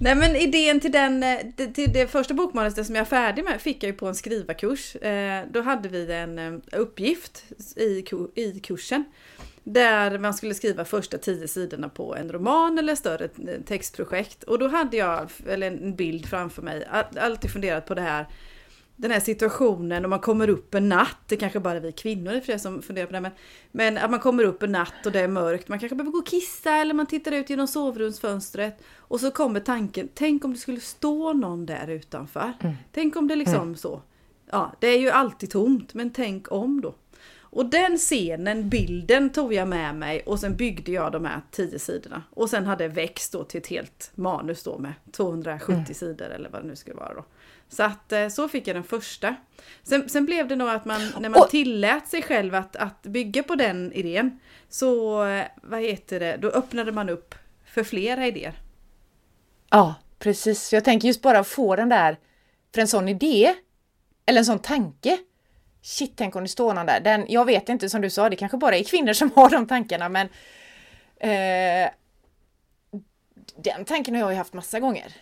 Nej 0.00 0.14
men 0.14 0.36
idén 0.36 0.80
till, 0.80 0.92
den, 0.92 1.22
eh, 1.22 1.38
det- 1.56 1.66
till 1.66 1.92
det 1.92 2.06
första 2.06 2.34
bokmanuset 2.34 2.86
som 2.86 2.94
jag 2.94 3.02
är 3.02 3.06
färdig 3.06 3.44
med 3.44 3.60
fick 3.60 3.82
jag 3.82 3.88
ju 3.90 3.96
på 3.96 4.06
en 4.06 4.14
skrivarkurs. 4.14 4.96
Eh, 4.96 5.44
då 5.50 5.60
hade 5.62 5.88
vi 5.88 6.12
en 6.12 6.38
eh, 6.38 6.52
uppgift 6.72 7.44
i, 7.76 8.04
i 8.34 8.60
kursen. 8.62 9.04
Där 9.64 10.18
man 10.18 10.34
skulle 10.34 10.54
skriva 10.54 10.84
första 10.84 11.18
tio 11.18 11.48
sidorna 11.48 11.88
på 11.88 12.16
en 12.16 12.32
roman 12.32 12.78
eller 12.78 12.94
större 12.94 13.28
textprojekt. 13.66 14.42
Och 14.42 14.58
då 14.58 14.68
hade 14.68 14.96
jag 14.96 15.28
eller 15.48 15.66
en 15.66 15.96
bild 15.96 16.26
framför 16.26 16.62
mig, 16.62 16.84
alltid 17.20 17.50
funderat 17.50 17.86
på 17.86 17.94
det 17.94 18.00
här 18.02 18.26
den 18.98 19.10
här 19.10 19.20
situationen 19.20 20.04
och 20.04 20.10
man 20.10 20.20
kommer 20.20 20.50
upp 20.50 20.74
en 20.74 20.88
natt, 20.88 21.18
det 21.26 21.36
kanske 21.36 21.60
bara 21.60 21.76
är 21.76 21.80
vi 21.80 21.92
kvinnor 21.92 22.40
i 22.46 22.54
och 22.54 22.60
som 22.60 22.82
funderar 22.82 23.06
på 23.06 23.12
det, 23.12 23.20
men, 23.20 23.32
men 23.70 23.98
att 23.98 24.10
man 24.10 24.20
kommer 24.20 24.44
upp 24.44 24.62
en 24.62 24.72
natt 24.72 25.06
och 25.06 25.12
det 25.12 25.20
är 25.20 25.28
mörkt, 25.28 25.68
man 25.68 25.78
kanske 25.78 25.96
behöver 25.96 26.12
gå 26.12 26.18
och 26.18 26.26
kissa 26.26 26.76
eller 26.76 26.94
man 26.94 27.06
tittar 27.06 27.32
ut 27.32 27.50
genom 27.50 27.68
sovrumsfönstret 27.68 28.82
och 28.96 29.20
så 29.20 29.30
kommer 29.30 29.60
tanken, 29.60 30.08
tänk 30.14 30.44
om 30.44 30.52
det 30.52 30.58
skulle 30.58 30.80
stå 30.80 31.32
någon 31.32 31.66
där 31.66 31.88
utanför. 31.88 32.52
Mm. 32.60 32.74
Tänk 32.92 33.16
om 33.16 33.28
det 33.28 33.36
liksom 33.36 33.62
mm. 33.62 33.76
så. 33.76 34.02
Ja, 34.50 34.72
det 34.80 34.86
är 34.86 34.98
ju 34.98 35.10
alltid 35.10 35.50
tomt, 35.50 35.94
men 35.94 36.10
tänk 36.10 36.52
om 36.52 36.80
då. 36.80 36.94
Och 37.50 37.66
den 37.66 37.98
scenen, 37.98 38.68
bilden 38.68 39.30
tog 39.30 39.54
jag 39.54 39.68
med 39.68 39.94
mig 39.94 40.20
och 40.20 40.40
sen 40.40 40.56
byggde 40.56 40.92
jag 40.92 41.12
de 41.12 41.24
här 41.24 41.40
tio 41.50 41.78
sidorna. 41.78 42.22
Och 42.30 42.50
sen 42.50 42.66
hade 42.66 42.88
det 42.88 42.94
växt 42.94 43.32
då 43.32 43.44
till 43.44 43.58
ett 43.58 43.66
helt 43.66 44.10
manus 44.14 44.62
då 44.62 44.78
med 44.78 44.92
270 45.12 45.74
mm. 45.74 45.86
sidor 45.94 46.26
eller 46.26 46.50
vad 46.50 46.62
det 46.62 46.68
nu 46.68 46.76
skulle 46.76 46.96
vara 46.96 47.14
då. 47.14 47.24
Så 47.68 47.82
att 47.82 48.12
eh, 48.12 48.28
så 48.28 48.48
fick 48.48 48.66
jag 48.66 48.76
den 48.76 48.84
första. 48.84 49.36
Sen, 49.82 50.08
sen 50.08 50.24
blev 50.24 50.48
det 50.48 50.56
nog 50.56 50.68
att 50.68 50.84
man, 50.84 51.00
när 51.20 51.28
man 51.28 51.48
tillät 51.48 52.08
sig 52.08 52.22
själv 52.22 52.54
att, 52.54 52.76
att 52.76 53.02
bygga 53.02 53.42
på 53.42 53.54
den 53.54 53.92
idén, 53.92 54.40
så 54.68 55.24
eh, 55.24 55.46
vad 55.62 55.80
heter 55.80 56.20
det, 56.20 56.36
då 56.36 56.48
öppnade 56.48 56.92
man 56.92 57.08
upp 57.08 57.34
för 57.64 57.84
flera 57.84 58.26
idéer. 58.26 58.54
Ja, 59.70 59.94
precis. 60.18 60.72
Jag 60.72 60.84
tänker 60.84 61.08
just 61.08 61.22
bara 61.22 61.44
få 61.44 61.76
den 61.76 61.88
där, 61.88 62.18
för 62.74 62.80
en 62.80 62.88
sån 62.88 63.08
idé, 63.08 63.54
eller 64.26 64.38
en 64.38 64.44
sån 64.44 64.58
tanke. 64.58 65.18
Shit, 65.82 66.12
tänk 66.16 66.36
om 66.36 66.42
det 66.42 66.48
står 66.48 66.74
någon 66.74 66.86
där. 66.86 67.00
Den, 67.00 67.26
jag 67.28 67.44
vet 67.44 67.68
inte, 67.68 67.88
som 67.88 68.00
du 68.00 68.10
sa, 68.10 68.28
det 68.28 68.36
kanske 68.36 68.58
bara 68.58 68.76
är 68.76 68.84
kvinnor 68.84 69.12
som 69.12 69.30
har 69.36 69.50
de 69.50 69.66
tankarna, 69.66 70.08
men 70.08 70.28
eh, 71.20 71.90
den 73.56 73.84
tanken 73.84 74.14
har 74.14 74.20
jag 74.20 74.32
ju 74.32 74.36
haft 74.38 74.52
massa 74.52 74.80
gånger 74.80 75.12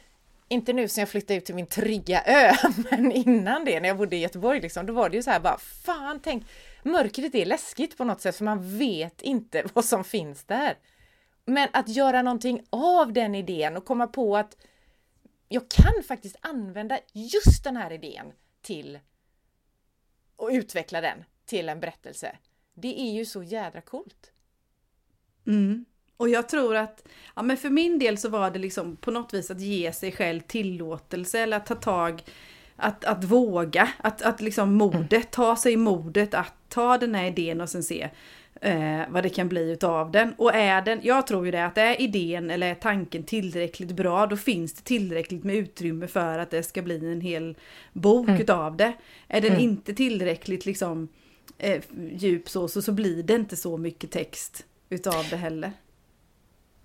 inte 0.49 0.73
nu 0.73 0.89
sen 0.89 1.03
jag 1.03 1.09
flyttade 1.09 1.39
ut 1.39 1.45
till 1.45 1.55
min 1.55 1.67
trygga 1.67 2.23
ö, 2.23 2.53
men 2.91 3.13
innan 3.13 3.65
det 3.65 3.81
när 3.81 3.89
jag 3.89 3.99
bodde 3.99 4.17
i 4.17 4.21
Göteborg 4.21 4.61
liksom, 4.61 4.87
då 4.87 4.93
var 4.93 5.09
det 5.09 5.17
ju 5.17 5.23
så 5.23 5.31
här 5.31 5.41
bara 5.41 5.59
fan 5.59 6.21
tänk 6.23 6.45
mörkret 6.83 7.35
är 7.35 7.47
läskigt 7.47 7.97
på 7.97 8.05
något 8.05 8.21
sätt 8.21 8.37
för 8.37 8.45
man 8.45 8.79
vet 8.79 9.23
inte 9.23 9.65
vad 9.75 9.85
som 9.85 10.05
finns 10.05 10.45
där. 10.45 10.79
Men 11.45 11.69
att 11.73 11.89
göra 11.89 12.23
någonting 12.23 12.67
av 12.71 13.13
den 13.13 13.35
idén 13.35 13.77
och 13.77 13.85
komma 13.85 14.07
på 14.07 14.37
att 14.37 14.57
jag 15.49 15.69
kan 15.69 16.03
faktiskt 16.09 16.37
använda 16.41 16.99
just 17.13 17.65
den 17.65 17.77
här 17.77 17.93
idén 17.93 18.33
till 18.63 18.99
och 20.37 20.49
utveckla 20.53 21.01
den 21.01 21.25
till 21.45 21.69
en 21.69 21.81
berättelse. 21.81 22.39
Det 22.75 23.01
är 23.01 23.13
ju 23.13 23.25
så 23.25 23.43
jädra 23.43 23.81
coolt. 23.81 24.33
Mm. 25.47 25.85
Och 26.17 26.29
jag 26.29 26.49
tror 26.49 26.77
att, 26.77 27.09
ja 27.35 27.43
men 27.43 27.57
för 27.57 27.71
min 27.71 27.99
del 27.99 28.19
så 28.19 28.29
var 28.29 28.51
det 28.51 28.59
liksom 28.59 28.97
på 28.97 29.11
något 29.11 29.35
vis 29.35 29.51
att 29.51 29.61
ge 29.61 29.93
sig 29.93 30.13
själv 30.13 30.41
tillåtelse 30.41 31.41
eller 31.41 31.57
att 31.57 31.67
ta 31.67 31.75
tag, 31.75 32.23
att, 32.77 33.05
att 33.05 33.25
våga, 33.25 33.89
att, 33.99 34.23
att 34.23 34.41
liksom 34.41 34.75
modet, 34.75 35.31
ta 35.31 35.57
sig 35.57 35.77
modet 35.77 36.35
att 36.35 36.55
ta 36.69 36.99
den 36.99 37.15
här 37.15 37.27
idén 37.27 37.61
och 37.61 37.69
sen 37.69 37.83
se 37.83 38.11
eh, 38.61 39.01
vad 39.09 39.23
det 39.23 39.29
kan 39.29 39.49
bli 39.49 39.71
utav 39.73 40.11
den. 40.11 40.35
Och 40.37 40.55
är 40.55 40.83
den, 40.83 41.01
jag 41.03 41.27
tror 41.27 41.47
ju 41.47 41.53
det, 41.53 41.67
att 41.67 41.79
är 41.79 42.01
idén 42.01 42.51
eller 42.51 42.75
tanken 42.75 43.23
tillräckligt 43.23 43.93
bra, 43.93 44.27
då 44.27 44.37
finns 44.37 44.75
det 44.75 44.83
tillräckligt 44.83 45.45
med 45.45 45.57
utrymme 45.57 46.07
för 46.07 46.39
att 46.39 46.51
det 46.51 46.63
ska 46.63 46.83
bli 46.83 47.13
en 47.13 47.21
hel 47.21 47.57
bok 47.93 48.29
mm. 48.29 48.41
utav 48.41 48.77
det. 48.77 48.93
Är 49.29 49.41
den 49.41 49.51
mm. 49.51 49.63
inte 49.63 49.95
tillräckligt 49.95 50.67
liksom 50.67 51.09
eh, 51.59 51.83
djup 52.13 52.49
så, 52.49 52.69
så, 52.69 52.83
så 52.83 52.93
blir 52.93 53.23
det 53.23 53.35
inte 53.35 53.57
så 53.57 53.77
mycket 53.77 54.11
text 54.11 54.65
utav 54.89 55.27
det 55.31 55.37
heller. 55.37 55.73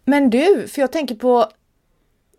Men 0.05 0.29
du, 0.29 0.67
för 0.67 0.81
jag 0.81 0.91
tänker 0.91 1.15
på 1.15 1.51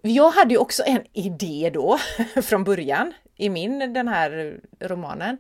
jag 0.03 0.31
hade 0.31 0.55
ju 0.55 0.59
också 0.59 0.83
en 0.87 1.05
idé 1.13 1.71
då 1.75 1.99
från 2.43 2.65
början 2.65 3.13
i 3.37 3.49
min, 3.49 3.79
den 3.93 4.09
här 4.09 4.61
romanen. 4.81 5.37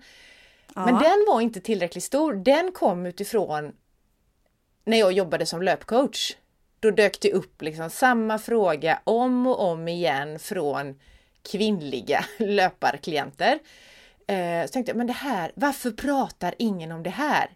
Ja. 0.75 0.85
Men 0.85 0.95
den 0.95 1.25
var 1.29 1.41
inte 1.41 1.61
tillräckligt 1.61 2.05
stor. 2.05 2.35
Den 2.35 2.73
kom 2.73 3.07
utifrån 3.07 3.73
när 4.85 4.97
jag 4.97 5.13
jobbade 5.13 5.47
som 5.47 5.63
löpcoach. 5.63 6.37
Då 6.81 6.91
dök 6.91 7.21
det 7.21 7.33
upp 7.33 7.63
liksom 7.63 7.91
samma 7.91 8.39
fråga 8.39 9.01
om 9.05 9.47
och 9.47 9.61
om 9.61 9.89
igen 9.89 10.39
från 10.39 11.01
kvinnliga 11.43 12.25
löparklienter. 12.39 13.59
Eh, 14.27 14.67
så 14.67 14.73
tänkte 14.73 14.91
jag, 14.91 14.97
men 14.97 15.07
det 15.07 15.13
här, 15.13 15.53
varför 15.55 15.91
pratar 15.91 16.55
ingen 16.59 16.93
om 16.93 17.03
det 17.03 17.11
här? 17.11 17.51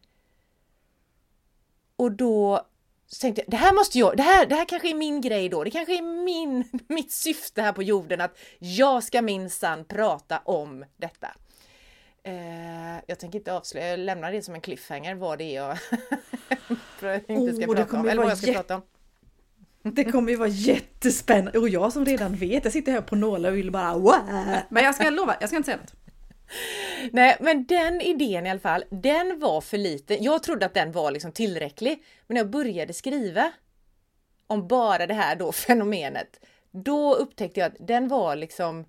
Och 1.96 2.12
då 2.12 2.66
så 3.06 3.20
tänkte 3.20 3.42
jag, 3.42 3.50
det 3.50 3.56
här 3.56 3.74
måste 3.74 3.98
jag, 3.98 4.16
det 4.16 4.22
här, 4.22 4.46
det 4.46 4.54
här 4.54 4.64
kanske 4.64 4.90
är 4.90 4.94
min 4.94 5.20
grej 5.20 5.48
då, 5.48 5.64
det 5.64 5.70
kanske 5.70 5.98
är 5.98 6.24
min, 6.24 6.64
mitt 6.88 7.12
syfte 7.12 7.62
här 7.62 7.72
på 7.72 7.82
jorden 7.82 8.20
att 8.20 8.38
jag 8.58 9.02
ska 9.02 9.22
minsann 9.22 9.84
prata 9.84 10.38
om 10.44 10.84
detta. 10.96 11.28
Eh, 12.22 13.02
jag 13.06 13.18
tänker 13.18 13.38
inte 13.38 13.52
avslöja, 13.52 13.88
jag 13.88 13.98
lämnar 13.98 14.32
det 14.32 14.42
som 14.42 14.54
en 14.54 14.60
cliffhanger 14.60 15.14
vad 15.14 15.38
det 15.38 15.44
är 15.44 15.54
jag 15.54 15.78
inte 17.28 17.56
ska 17.56 17.66
oh, 17.66 17.74
prata 17.74 18.00
om, 18.00 18.08
eller 18.08 18.22
vad 18.22 18.30
jag 18.30 18.38
ska 18.38 18.52
prata 18.52 18.74
om. 18.74 18.82
Det 19.82 20.04
kommer 20.04 20.30
ju 20.30 20.36
vara 20.36 20.48
jättespännande 20.48 21.58
och 21.58 21.68
jag 21.68 21.92
som 21.92 22.04
redan 22.04 22.34
vet, 22.34 22.64
jag 22.64 22.72
sitter 22.72 22.92
här 22.92 23.00
på 23.00 23.16
nålar 23.16 23.50
och 23.50 23.56
vill 23.56 23.70
bara 23.70 23.98
Wah! 23.98 24.58
Men 24.68 24.84
jag 24.84 24.94
ska 24.94 25.10
lova, 25.10 25.36
jag 25.40 25.48
ska 25.48 25.56
inte 25.56 25.66
säga 25.66 25.76
något. 25.76 26.05
Nej, 27.10 27.36
men 27.40 27.64
den 27.64 28.00
idén 28.00 28.46
i 28.46 28.50
alla 28.50 28.60
fall, 28.60 28.84
den 28.90 29.38
var 29.40 29.60
för 29.60 29.78
liten. 29.78 30.22
Jag 30.22 30.42
trodde 30.42 30.66
att 30.66 30.74
den 30.74 30.92
var 30.92 31.10
liksom 31.10 31.32
tillräcklig. 31.32 32.02
Men 32.26 32.34
när 32.34 32.40
jag 32.40 32.50
började 32.50 32.92
skriva 32.92 33.52
om 34.46 34.68
bara 34.68 35.06
det 35.06 35.14
här 35.14 35.36
då 35.36 35.52
fenomenet, 35.66 36.40
då 36.70 37.14
upptäckte 37.14 37.60
jag 37.60 37.66
att 37.66 37.86
den 37.86 38.08
var 38.08 38.36
liksom 38.36 38.84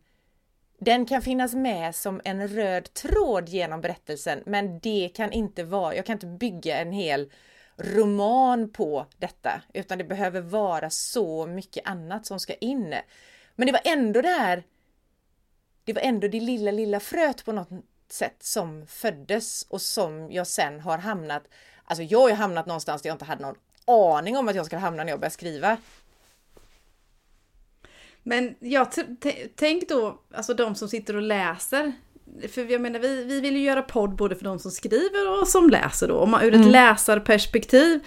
den 0.79 1.05
kan 1.05 1.21
finnas 1.21 1.53
med 1.53 1.95
som 1.95 2.21
en 2.23 2.47
röd 2.47 2.93
tråd 2.93 3.49
genom 3.49 3.81
berättelsen, 3.81 4.43
men 4.45 4.79
det 4.79 5.11
kan 5.15 5.31
inte 5.31 5.63
vara, 5.63 5.95
jag 5.95 6.05
kan 6.05 6.13
inte 6.13 6.27
bygga 6.27 6.77
en 6.79 6.91
hel 6.91 7.31
roman 7.77 8.69
på 8.69 9.05
detta, 9.17 9.61
utan 9.73 9.97
det 9.97 10.03
behöver 10.03 10.41
vara 10.41 10.89
så 10.89 11.45
mycket 11.47 11.87
annat 11.87 12.25
som 12.25 12.39
ska 12.39 12.53
in. 12.53 12.95
Men 13.55 13.65
det 13.65 13.71
var 13.71 13.81
ändå 13.85 14.21
det 14.21 14.29
här 14.29 14.63
det 15.87 15.93
var 15.93 16.01
ändå 16.01 16.27
det 16.27 16.39
lilla, 16.39 16.71
lilla 16.71 16.99
fröet 16.99 17.45
på 17.45 17.51
något 17.51 17.69
sätt 18.09 18.35
som 18.39 18.87
föddes 18.87 19.65
och 19.69 19.81
som 19.81 20.31
jag 20.31 20.47
sen 20.47 20.79
har 20.79 20.97
hamnat, 20.97 21.43
alltså 21.85 22.03
jag 22.03 22.19
har 22.19 22.31
hamnat 22.31 22.65
någonstans 22.65 23.01
där 23.01 23.09
jag 23.09 23.15
inte 23.15 23.25
hade 23.25 23.41
någon 23.41 23.55
aning 23.85 24.37
om 24.37 24.47
att 24.47 24.55
jag 24.55 24.65
skulle 24.65 24.79
hamna 24.79 25.03
när 25.03 25.11
jag 25.11 25.19
började 25.19 25.33
skriva. 25.33 25.77
Men 28.23 28.55
jag 28.59 28.87
tänk 29.55 29.89
då, 29.89 30.21
alltså 30.33 30.53
de 30.53 30.75
som 30.75 30.89
sitter 30.89 31.15
och 31.15 31.21
läser. 31.21 31.93
För 32.49 32.71
jag 32.71 32.81
menar, 32.81 32.99
vi, 32.99 33.23
vi 33.23 33.41
vill 33.41 33.55
ju 33.55 33.63
göra 33.63 33.81
podd 33.81 34.15
både 34.15 34.35
för 34.35 34.43
de 34.43 34.59
som 34.59 34.71
skriver 34.71 35.41
och 35.41 35.47
som 35.47 35.69
läser 35.69 36.07
då. 36.07 36.15
Om 36.15 36.29
man 36.29 36.41
ur 36.41 36.53
ett 36.53 36.55
mm. 36.55 36.71
läsarperspektiv. 36.71 37.99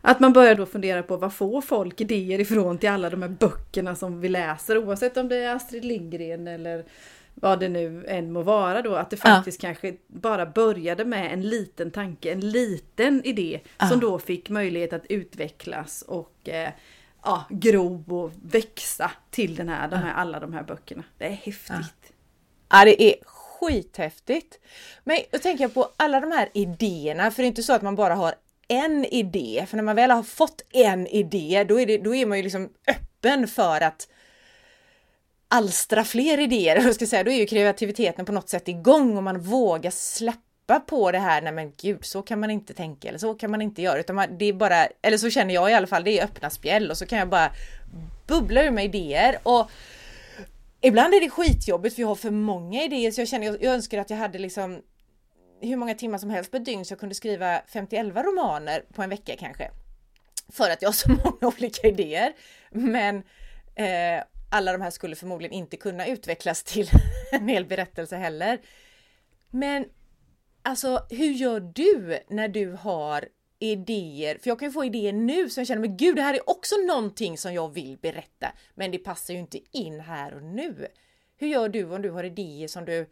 Att 0.00 0.20
man 0.20 0.32
börjar 0.32 0.54
då 0.54 0.66
fundera 0.66 1.02
på 1.02 1.16
vad 1.16 1.32
får 1.32 1.60
folk 1.60 2.00
idéer 2.00 2.40
ifrån 2.40 2.78
till 2.78 2.88
alla 2.88 3.10
de 3.10 3.22
här 3.22 3.28
böckerna 3.28 3.96
som 3.96 4.20
vi 4.20 4.28
läser. 4.28 4.78
Oavsett 4.78 5.16
om 5.16 5.28
det 5.28 5.36
är 5.36 5.54
Astrid 5.54 5.84
Lindgren 5.84 6.48
eller 6.48 6.84
vad 7.40 7.60
det 7.60 7.68
nu 7.68 8.04
än 8.08 8.32
må 8.32 8.42
vara 8.42 8.82
då, 8.82 8.94
att 8.94 9.10
det 9.10 9.16
faktiskt 9.16 9.62
ja. 9.62 9.66
kanske 9.68 9.96
bara 10.06 10.46
började 10.46 11.04
med 11.04 11.32
en 11.32 11.42
liten 11.42 11.90
tanke, 11.90 12.32
en 12.32 12.50
liten 12.50 13.24
idé 13.24 13.60
ja. 13.78 13.88
som 13.88 14.00
då 14.00 14.18
fick 14.18 14.50
möjlighet 14.50 14.92
att 14.92 15.06
utvecklas 15.08 16.02
och 16.02 16.48
eh, 16.48 16.70
ja, 17.22 17.44
gro 17.50 18.04
och 18.22 18.32
växa 18.42 19.10
till 19.30 19.56
den 19.56 19.68
här, 19.68 19.88
de 19.88 19.96
här, 19.96 20.14
alla 20.14 20.40
de 20.40 20.52
här 20.52 20.62
böckerna. 20.62 21.04
Det 21.18 21.24
är 21.24 21.30
häftigt. 21.30 22.12
Ja, 22.68 22.84
det 22.84 23.02
är 23.02 23.14
skithäftigt. 23.24 24.58
Men 25.04 25.18
då 25.30 25.38
tänker 25.38 25.64
jag 25.64 25.74
på 25.74 25.88
alla 25.96 26.20
de 26.20 26.32
här 26.32 26.48
idéerna, 26.54 27.30
för 27.30 27.42
det 27.42 27.46
är 27.46 27.48
inte 27.48 27.62
så 27.62 27.72
att 27.72 27.82
man 27.82 27.96
bara 27.96 28.14
har 28.14 28.34
en 28.68 29.04
idé, 29.04 29.66
för 29.68 29.76
när 29.76 29.84
man 29.84 29.96
väl 29.96 30.10
har 30.10 30.22
fått 30.22 30.62
en 30.72 31.06
idé, 31.06 31.64
då 31.68 31.80
är, 31.80 31.86
det, 31.86 31.98
då 31.98 32.14
är 32.14 32.26
man 32.26 32.38
ju 32.38 32.42
liksom 32.42 32.68
öppen 32.86 33.48
för 33.48 33.80
att 33.80 34.08
alstra 35.48 36.04
fler 36.04 36.40
idéer. 36.40 36.88
och 36.88 36.94
ska 36.94 37.06
säga, 37.06 37.24
då 37.24 37.30
är 37.30 37.36
ju 37.36 37.46
kreativiteten 37.46 38.24
på 38.24 38.32
något 38.32 38.48
sätt 38.48 38.68
igång 38.68 39.16
och 39.16 39.22
man 39.22 39.40
vågar 39.40 39.90
släppa 39.90 40.80
på 40.86 41.12
det 41.12 41.18
här, 41.18 41.42
nej 41.42 41.52
men 41.52 41.72
gud, 41.76 42.04
så 42.04 42.22
kan 42.22 42.40
man 42.40 42.50
inte 42.50 42.74
tänka 42.74 43.08
eller 43.08 43.18
så 43.18 43.34
kan 43.34 43.50
man 43.50 43.62
inte 43.62 43.82
göra, 43.82 44.00
utan 44.00 44.16
man, 44.16 44.38
det 44.38 44.44
är 44.44 44.52
bara, 44.52 44.86
eller 45.02 45.16
så 45.16 45.30
känner 45.30 45.54
jag 45.54 45.70
i 45.70 45.74
alla 45.74 45.86
fall, 45.86 46.04
det 46.04 46.18
är 46.18 46.24
öppna 46.24 46.50
spjäll 46.50 46.90
och 46.90 46.98
så 46.98 47.06
kan 47.06 47.18
jag 47.18 47.28
bara 47.28 47.52
bubbla 48.26 48.64
ur 48.64 48.70
mig 48.70 48.84
idéer 48.84 49.38
och 49.42 49.70
ibland 50.80 51.14
är 51.14 51.20
det 51.20 51.30
skitjobbigt 51.30 51.94
för 51.94 52.02
jag 52.02 52.08
har 52.08 52.14
för 52.14 52.30
många 52.30 52.84
idéer 52.84 53.10
så 53.10 53.20
jag 53.20 53.28
känner, 53.28 53.46
jag, 53.46 53.62
jag 53.62 53.74
önskar 53.74 53.98
att 53.98 54.10
jag 54.10 54.16
hade 54.16 54.38
liksom 54.38 54.82
hur 55.60 55.76
många 55.76 55.94
timmar 55.94 56.18
som 56.18 56.30
helst 56.30 56.50
på 56.50 56.58
dygn 56.58 56.84
så 56.84 56.92
jag 56.92 57.00
kunde 57.00 57.14
skriva 57.14 57.62
51 57.72 58.06
romaner 58.16 58.84
på 58.94 59.02
en 59.02 59.10
vecka 59.10 59.36
kanske. 59.38 59.70
För 60.52 60.70
att 60.70 60.82
jag 60.82 60.88
har 60.88 60.92
så 60.92 61.08
många 61.24 61.54
olika 61.56 61.88
idéer. 61.88 62.32
Men 62.70 63.16
eh, 63.74 64.22
alla 64.50 64.72
de 64.72 64.82
här 64.82 64.90
skulle 64.90 65.16
förmodligen 65.16 65.52
inte 65.52 65.76
kunna 65.76 66.06
utvecklas 66.06 66.62
till 66.62 66.90
en 67.32 67.48
hel 67.48 67.64
berättelse 67.64 68.16
heller. 68.16 68.60
Men 69.50 69.84
alltså, 70.62 71.06
hur 71.10 71.30
gör 71.30 71.60
du 71.60 72.18
när 72.28 72.48
du 72.48 72.72
har 72.72 73.28
idéer? 73.58 74.38
För 74.38 74.50
jag 74.50 74.58
kan 74.58 74.68
ju 74.68 74.72
få 74.72 74.84
idéer 74.84 75.12
nu 75.12 75.50
som 75.50 75.60
jag 75.60 75.68
känner, 75.68 75.80
men 75.80 75.96
gud, 75.96 76.16
det 76.16 76.22
här 76.22 76.34
är 76.34 76.50
också 76.50 76.74
någonting 76.76 77.38
som 77.38 77.54
jag 77.54 77.68
vill 77.68 77.98
berätta. 77.98 78.52
Men 78.74 78.90
det 78.90 78.98
passar 78.98 79.34
ju 79.34 79.40
inte 79.40 79.60
in 79.72 80.00
här 80.00 80.34
och 80.34 80.42
nu. 80.42 80.86
Hur 81.36 81.48
gör 81.48 81.68
du 81.68 81.84
om 81.84 82.02
du 82.02 82.10
har 82.10 82.24
idéer 82.24 82.68
som 82.68 82.84
du 82.84 83.06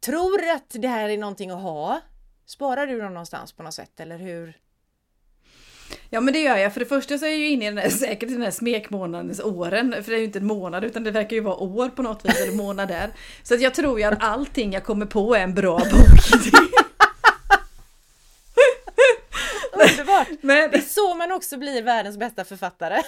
tror 0.00 0.50
att 0.50 0.70
det 0.78 0.88
här 0.88 1.08
är 1.08 1.18
någonting 1.18 1.50
att 1.50 1.62
ha. 1.62 2.00
Sparar 2.44 2.86
du 2.86 3.00
dem 3.00 3.14
någonstans 3.14 3.52
på 3.52 3.62
något 3.62 3.74
sätt 3.74 4.00
eller 4.00 4.18
hur? 4.18 4.61
Ja 6.10 6.20
men 6.20 6.34
det 6.34 6.40
gör 6.40 6.56
jag. 6.56 6.72
För 6.72 6.80
det 6.80 6.86
första 6.86 7.18
så 7.18 7.24
är 7.24 7.30
jag 7.30 7.38
ju 7.38 7.48
inne 7.48 7.64
i 7.64 7.68
den 7.68 7.78
här, 7.78 7.90
säkert 8.06 8.30
i 8.30 8.32
den 8.32 8.42
här 8.42 8.50
smekmånadens 8.50 9.40
åren. 9.40 9.94
För 10.02 10.10
det 10.10 10.16
är 10.16 10.18
ju 10.18 10.24
inte 10.24 10.38
en 10.38 10.46
månad 10.46 10.84
utan 10.84 11.04
det 11.04 11.10
verkar 11.10 11.36
ju 11.36 11.42
vara 11.42 11.56
år 11.56 11.88
på 11.88 12.02
något 12.02 12.24
vis, 12.24 12.40
eller 12.40 12.52
månader. 12.56 13.10
Så 13.42 13.54
att 13.54 13.60
jag 13.60 13.74
tror 13.74 13.98
ju 13.98 14.04
att 14.04 14.22
allting 14.22 14.72
jag 14.72 14.84
kommer 14.84 15.06
på 15.06 15.34
är 15.34 15.40
en 15.40 15.54
bra 15.54 15.78
bokidé. 15.78 16.58
Underbart! 19.72 20.28
Men 20.40 20.70
Det 20.70 20.76
är 20.76 20.80
så 20.80 21.14
man 21.14 21.32
också 21.32 21.56
blir 21.56 21.82
världens 21.82 22.16
bästa 22.16 22.44
författare. 22.44 23.02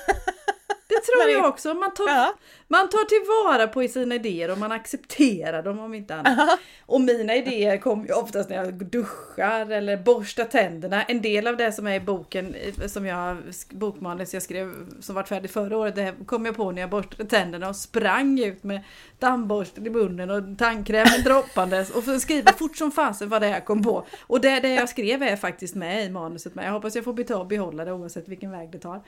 Det 0.86 0.94
tror 1.00 1.30
jag 1.30 1.48
också. 1.48 1.74
Man 1.74 1.94
tar, 1.94 2.08
Ja. 2.08 2.34
man 2.68 2.88
tar 2.88 3.04
tillvara 3.04 3.68
på 3.68 3.88
sina 3.88 4.14
idéer 4.14 4.50
och 4.50 4.58
man 4.58 4.72
accepterar 4.72 5.62
dem 5.62 5.78
om 5.78 5.94
inte 5.94 6.14
annat. 6.14 6.58
Och 6.86 7.00
mina 7.00 7.34
idéer 7.36 7.78
kommer 7.78 8.06
ju 8.06 8.12
oftast 8.12 8.48
när 8.50 8.56
jag 8.56 8.74
duschar 8.74 9.70
eller 9.70 9.96
borstar 9.96 10.44
tänderna. 10.44 11.02
En 11.02 11.22
del 11.22 11.46
av 11.46 11.56
det 11.56 11.72
som 11.72 11.86
är 11.86 11.94
i 11.94 12.00
boken, 12.00 12.54
eh, 12.54 12.86
som 12.86 13.06
jag, 13.06 13.36
bokmanus 13.70 14.34
jag 14.34 14.42
skrev 14.42 14.74
som 15.00 15.14
var 15.14 15.22
färdig 15.22 15.50
förra 15.50 15.76
året, 15.78 15.94
det 15.94 16.14
kom 16.26 16.46
jag 16.46 16.56
på 16.56 16.70
när 16.72 16.80
jag 16.80 16.90
borstade 16.90 17.28
tänderna 17.28 17.68
och 17.68 17.76
sprang 17.76 18.38
ut 18.38 18.62
med 18.64 18.80
tandborsten 19.18 19.86
i 19.86 19.90
munnen 19.90 20.30
och 20.30 20.58
tandkrämen 20.58 21.22
droppandes 21.24 21.90
och 21.90 22.20
skriva 22.22 22.52
fort 22.52 22.76
som 22.76 22.92
fasen 22.92 23.28
vad 23.28 23.42
det 23.42 23.46
är 23.48 23.52
jag 23.52 23.64
kom 23.64 23.82
på. 23.82 24.06
Och 24.20 24.40
det, 24.40 24.60
det 24.60 24.74
jag 24.74 24.88
skrev 24.88 25.22
är 25.22 25.36
faktiskt 25.36 25.74
med 25.74 26.04
i 26.04 26.10
manuset 26.10 26.54
med. 26.54 26.66
Jag 26.66 26.72
hoppas 26.72 26.94
jag 26.94 27.04
får 27.04 27.44
behålla 27.44 27.84
det 27.84 27.92
oavsett 27.92 28.28
vilken 28.28 28.50
väg 28.50 28.72
det 28.72 28.78
tar. 28.78 29.00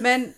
Men 0.00 0.32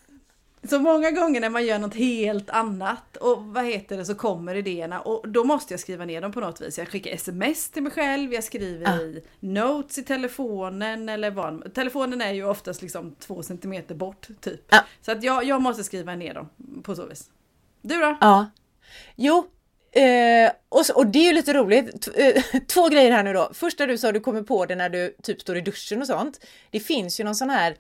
så 0.69 0.79
många 0.79 1.11
gånger 1.11 1.41
när 1.41 1.49
man 1.51 1.65
gör 1.67 1.79
något 1.79 1.95
helt 1.95 2.51
annat 2.51 3.17
och 3.17 3.43
vad 3.45 3.65
heter 3.65 3.97
det 3.97 4.05
så 4.05 4.15
kommer 4.15 4.55
idéerna 4.55 5.01
och 5.01 5.29
då 5.29 5.45
måste 5.45 5.73
jag 5.73 5.81
skriva 5.81 6.05
ner 6.05 6.21
dem 6.21 6.33
på 6.33 6.41
något 6.41 6.61
vis. 6.61 6.79
Jag 6.79 6.89
skickar 6.89 7.11
sms 7.11 7.71
till 7.71 7.83
mig 7.83 7.93
själv, 7.93 8.33
jag 8.33 8.45
skriver 8.45 8.89
Ah. 8.89 8.97
i 9.01 9.23
notes 9.41 9.99
i 9.99 10.03
telefonen 10.03 11.09
eller 11.09 11.31
vad. 11.31 11.75
Telefonen 11.75 12.21
är 12.21 12.33
ju 12.33 12.45
oftast 12.45 12.83
liksom 12.83 13.15
två 13.15 13.43
centimeter 13.43 13.95
bort 13.95 14.29
typ. 14.41 14.61
Ja. 14.71 14.85
Så 15.03 15.13
att 15.13 15.23
jag, 15.23 15.45
jag 15.45 15.63
måste 15.63 15.85
skriva 15.85 16.15
ner 16.15 16.35
dem 16.35 16.49
på 16.83 16.95
så 16.97 17.07
vis. 17.07 17.31
Du 17.83 17.97
då? 18.01 18.17
Ja. 18.21 18.51
Jo, 19.17 19.47
eh, 19.93 20.53
och, 20.69 20.87
så, 20.87 20.95
och 20.97 21.07
det 21.07 21.19
är 21.19 21.25
ju 21.27 21.33
lite 21.33 21.53
roligt. 21.55 22.03
T- 22.03 22.33
eh, 22.53 22.61
två 22.67 22.89
grejer 22.89 23.11
här 23.13 23.23
nu 23.23 23.33
då. 23.33 23.51
Första 23.55 23.87
du 23.87 23.99
sa, 23.99 24.13
du 24.13 24.21
kommer 24.21 24.43
på 24.43 24.67
det 24.67 24.75
när 24.77 24.89
du 24.89 25.15
typ 25.23 25.41
står 25.41 25.57
i 25.57 25.61
duschen 25.61 26.01
och 26.01 26.07
sånt. 26.07 26.41
Det 26.71 26.81
finns 26.81 27.21
ju 27.21 27.25
någon 27.25 27.35
sån 27.35 27.51
här 27.51 27.77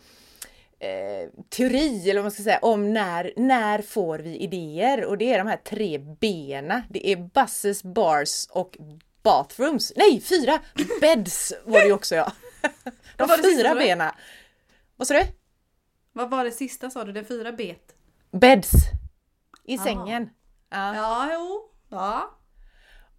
eh, 0.80 1.28
teori, 1.48 2.10
eller 2.10 2.20
vad 2.20 2.24
man 2.24 2.30
ska 2.30 2.42
säga, 2.42 2.58
om 2.62 2.92
när, 2.92 3.32
när 3.36 3.82
får 3.82 4.18
vi 4.18 4.36
idéer? 4.36 5.04
Och 5.04 5.18
det 5.18 5.32
är 5.32 5.38
de 5.38 5.46
här 5.46 5.56
tre 5.56 5.98
bena. 5.98 6.82
Det 6.90 7.08
är 7.12 7.16
buses, 7.16 7.82
bars 7.82 8.46
och 8.50 8.76
bathrooms. 9.22 9.92
Nej, 9.96 10.20
fyra! 10.20 10.60
Beds 11.00 11.52
var 11.64 11.78
det 11.80 11.86
ju 11.86 11.92
också 11.92 12.14
ja. 12.14 12.32
De 13.16 13.28
fyra 13.28 13.74
bena. 13.74 14.14
Vad 14.96 15.08
sa 15.08 15.14
du? 15.14 15.22
Vad 16.12 16.30
var 16.30 16.44
det 16.44 16.50
sista 16.50 16.90
sa 16.90 17.04
du? 17.04 17.12
Det 17.12 17.24
fyra 17.24 17.52
bet? 17.52 17.94
Beds. 18.32 18.70
I 19.64 19.78
Ah. 19.78 19.84
sängen. 19.84 20.30
Ja. 20.70 20.94
Ja, 20.94 21.28
jo. 21.32 21.62
Ja. 21.88 22.36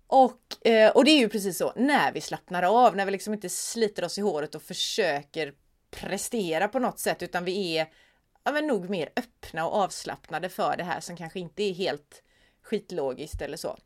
Och, 0.08 0.68
eh, 0.68 0.91
och 0.91 1.06
det 1.06 1.12
är 1.12 1.20
ju 1.20 1.30
precis 1.30 1.58
så, 1.58 1.74
när 1.75 2.12
vi 2.12 2.22
slappnar 2.22 2.63
av, 2.63 2.96
när 2.96 3.06
vi 3.06 3.12
liksom 3.12 3.34
inte 3.34 3.50
sliter 3.50 4.03
oss 4.03 4.18
i 4.18 4.22
håret 4.22 4.56
och 4.56 4.62
försöker 4.62 5.53
prestera 5.91 6.67
på 6.67 6.79
något 6.79 7.00
sätt, 7.00 7.24
utan 7.24 7.45
vi 7.45 7.77
är 7.77 7.88
ja, 8.43 8.51
men 8.51 8.67
nog 8.67 8.89
mer 8.89 9.10
öppna 9.15 9.67
och 9.67 9.75
avslappnade 9.75 10.50
för 10.50 10.77
det 10.77 10.83
här 10.83 11.00
som 11.00 11.17
kanske 11.17 11.39
inte 11.39 11.63
är 11.63 11.74
helt 11.74 12.24
skitlogiskt 12.62 13.41
eller 13.41 13.57
så. 13.57 13.77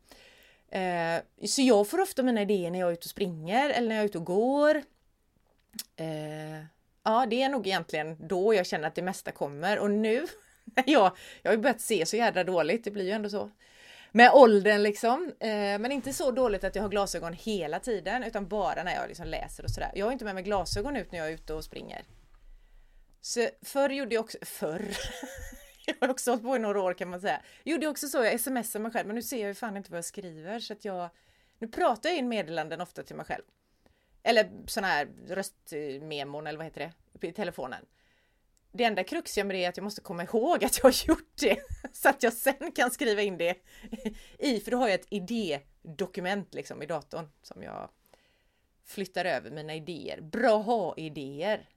Eh, 0.68 1.20
så 1.46 1.62
jag 1.62 1.88
får 1.88 2.00
ofta 2.00 2.22
mina 2.22 2.42
idéer 2.42 2.70
när 2.70 2.78
jag 2.78 2.88
är 2.88 2.92
ute 2.92 3.04
och 3.06 3.10
springer 3.10 3.70
eller 3.70 3.88
när 3.88 3.94
jag 3.94 4.02
är 4.02 4.08
ute 4.08 4.18
och 4.18 4.24
går. 4.24 4.82
Eh, 5.96 6.64
ja, 7.02 7.26
det 7.30 7.42
är 7.42 7.48
nog 7.48 7.66
egentligen 7.66 8.28
då 8.28 8.54
jag 8.54 8.66
känner 8.66 8.88
att 8.88 8.94
det 8.94 9.02
mesta 9.02 9.32
kommer 9.32 9.78
och 9.78 9.90
nu, 9.90 10.26
när 10.64 10.84
jag, 10.86 11.16
jag 11.42 11.50
har 11.50 11.56
ju 11.56 11.62
börjat 11.62 11.80
se 11.80 12.06
så 12.06 12.16
jädra 12.16 12.44
dåligt, 12.44 12.84
det 12.84 12.90
blir 12.90 13.04
ju 13.04 13.10
ändå 13.10 13.28
så 13.28 13.50
med 14.16 14.30
åldern 14.32 14.82
liksom. 14.82 15.32
Eh, 15.40 15.48
men 15.78 15.92
inte 15.92 16.12
så 16.12 16.30
dåligt 16.30 16.64
att 16.64 16.74
jag 16.74 16.82
har 16.82 16.88
glasögon 16.88 17.32
hela 17.32 17.80
tiden 17.80 18.22
utan 18.22 18.48
bara 18.48 18.82
när 18.82 18.94
jag 18.94 19.08
liksom 19.08 19.26
läser 19.26 19.64
och 19.64 19.70
sådär. 19.70 19.92
Jag 19.94 20.06
har 20.06 20.12
inte 20.12 20.24
med 20.24 20.34
mig 20.34 20.44
glasögon 20.44 20.96
ut 20.96 21.12
när 21.12 21.18
jag 21.18 21.28
är 21.28 21.32
ute 21.32 21.54
och 21.54 21.64
springer. 21.64 22.04
Så 23.20 23.48
förr 23.62 23.90
gjorde 23.90 24.14
jag 24.14 24.24
också, 24.24 24.38
förr? 24.42 24.96
jag 25.86 25.94
har 26.00 26.08
också 26.08 26.30
hållit 26.30 26.44
på 26.44 26.56
i 26.56 26.58
några 26.58 26.82
år 26.82 26.94
kan 26.94 27.10
man 27.10 27.20
säga. 27.20 27.42
Gjorde 27.64 27.84
jag 27.84 27.90
också 27.90 28.08
så, 28.08 28.24
jag 28.24 28.40
smsar 28.40 28.80
mig 28.80 28.92
själv 28.92 29.06
men 29.06 29.16
nu 29.16 29.22
ser 29.22 29.40
jag 29.40 29.48
ju 29.48 29.54
fan 29.54 29.76
inte 29.76 29.90
vad 29.90 29.98
jag 29.98 30.04
skriver 30.04 30.60
så 30.60 30.72
att 30.72 30.84
jag 30.84 31.10
Nu 31.58 31.68
pratar 31.68 32.08
jag 32.08 32.18
in 32.18 32.28
meddelanden 32.28 32.80
ofta 32.80 33.02
till 33.02 33.16
mig 33.16 33.26
själv. 33.26 33.44
Eller 34.22 34.50
sådana 34.66 34.88
här 34.88 35.08
röstmemon 35.28 36.46
eller 36.46 36.58
vad 36.58 36.66
heter 36.66 36.92
det? 37.20 37.28
I 37.28 37.32
telefonen. 37.32 37.84
Det 38.76 38.84
enda 38.84 39.04
kruxiga 39.04 39.44
med 39.44 39.56
det 39.56 39.64
är 39.64 39.68
att 39.68 39.76
jag 39.76 39.84
måste 39.84 40.00
komma 40.00 40.24
ihåg 40.24 40.64
att 40.64 40.78
jag 40.78 40.84
har 40.84 41.08
gjort 41.08 41.32
det 41.40 41.58
så 41.92 42.08
att 42.08 42.22
jag 42.22 42.32
sen 42.32 42.72
kan 42.74 42.90
skriva 42.90 43.22
in 43.22 43.38
det 43.38 43.56
i, 44.38 44.60
för 44.60 44.70
då 44.70 44.76
har 44.76 44.88
jag 44.88 44.94
ett 44.94 45.06
idédokument 45.10 46.54
liksom 46.54 46.82
i 46.82 46.86
datorn 46.86 47.28
som 47.42 47.62
jag 47.62 47.90
flyttar 48.84 49.24
över 49.24 49.50
mina 49.50 49.74
idéer. 49.74 50.20
Bra 50.20 50.56
ha-idéer. 50.56 51.68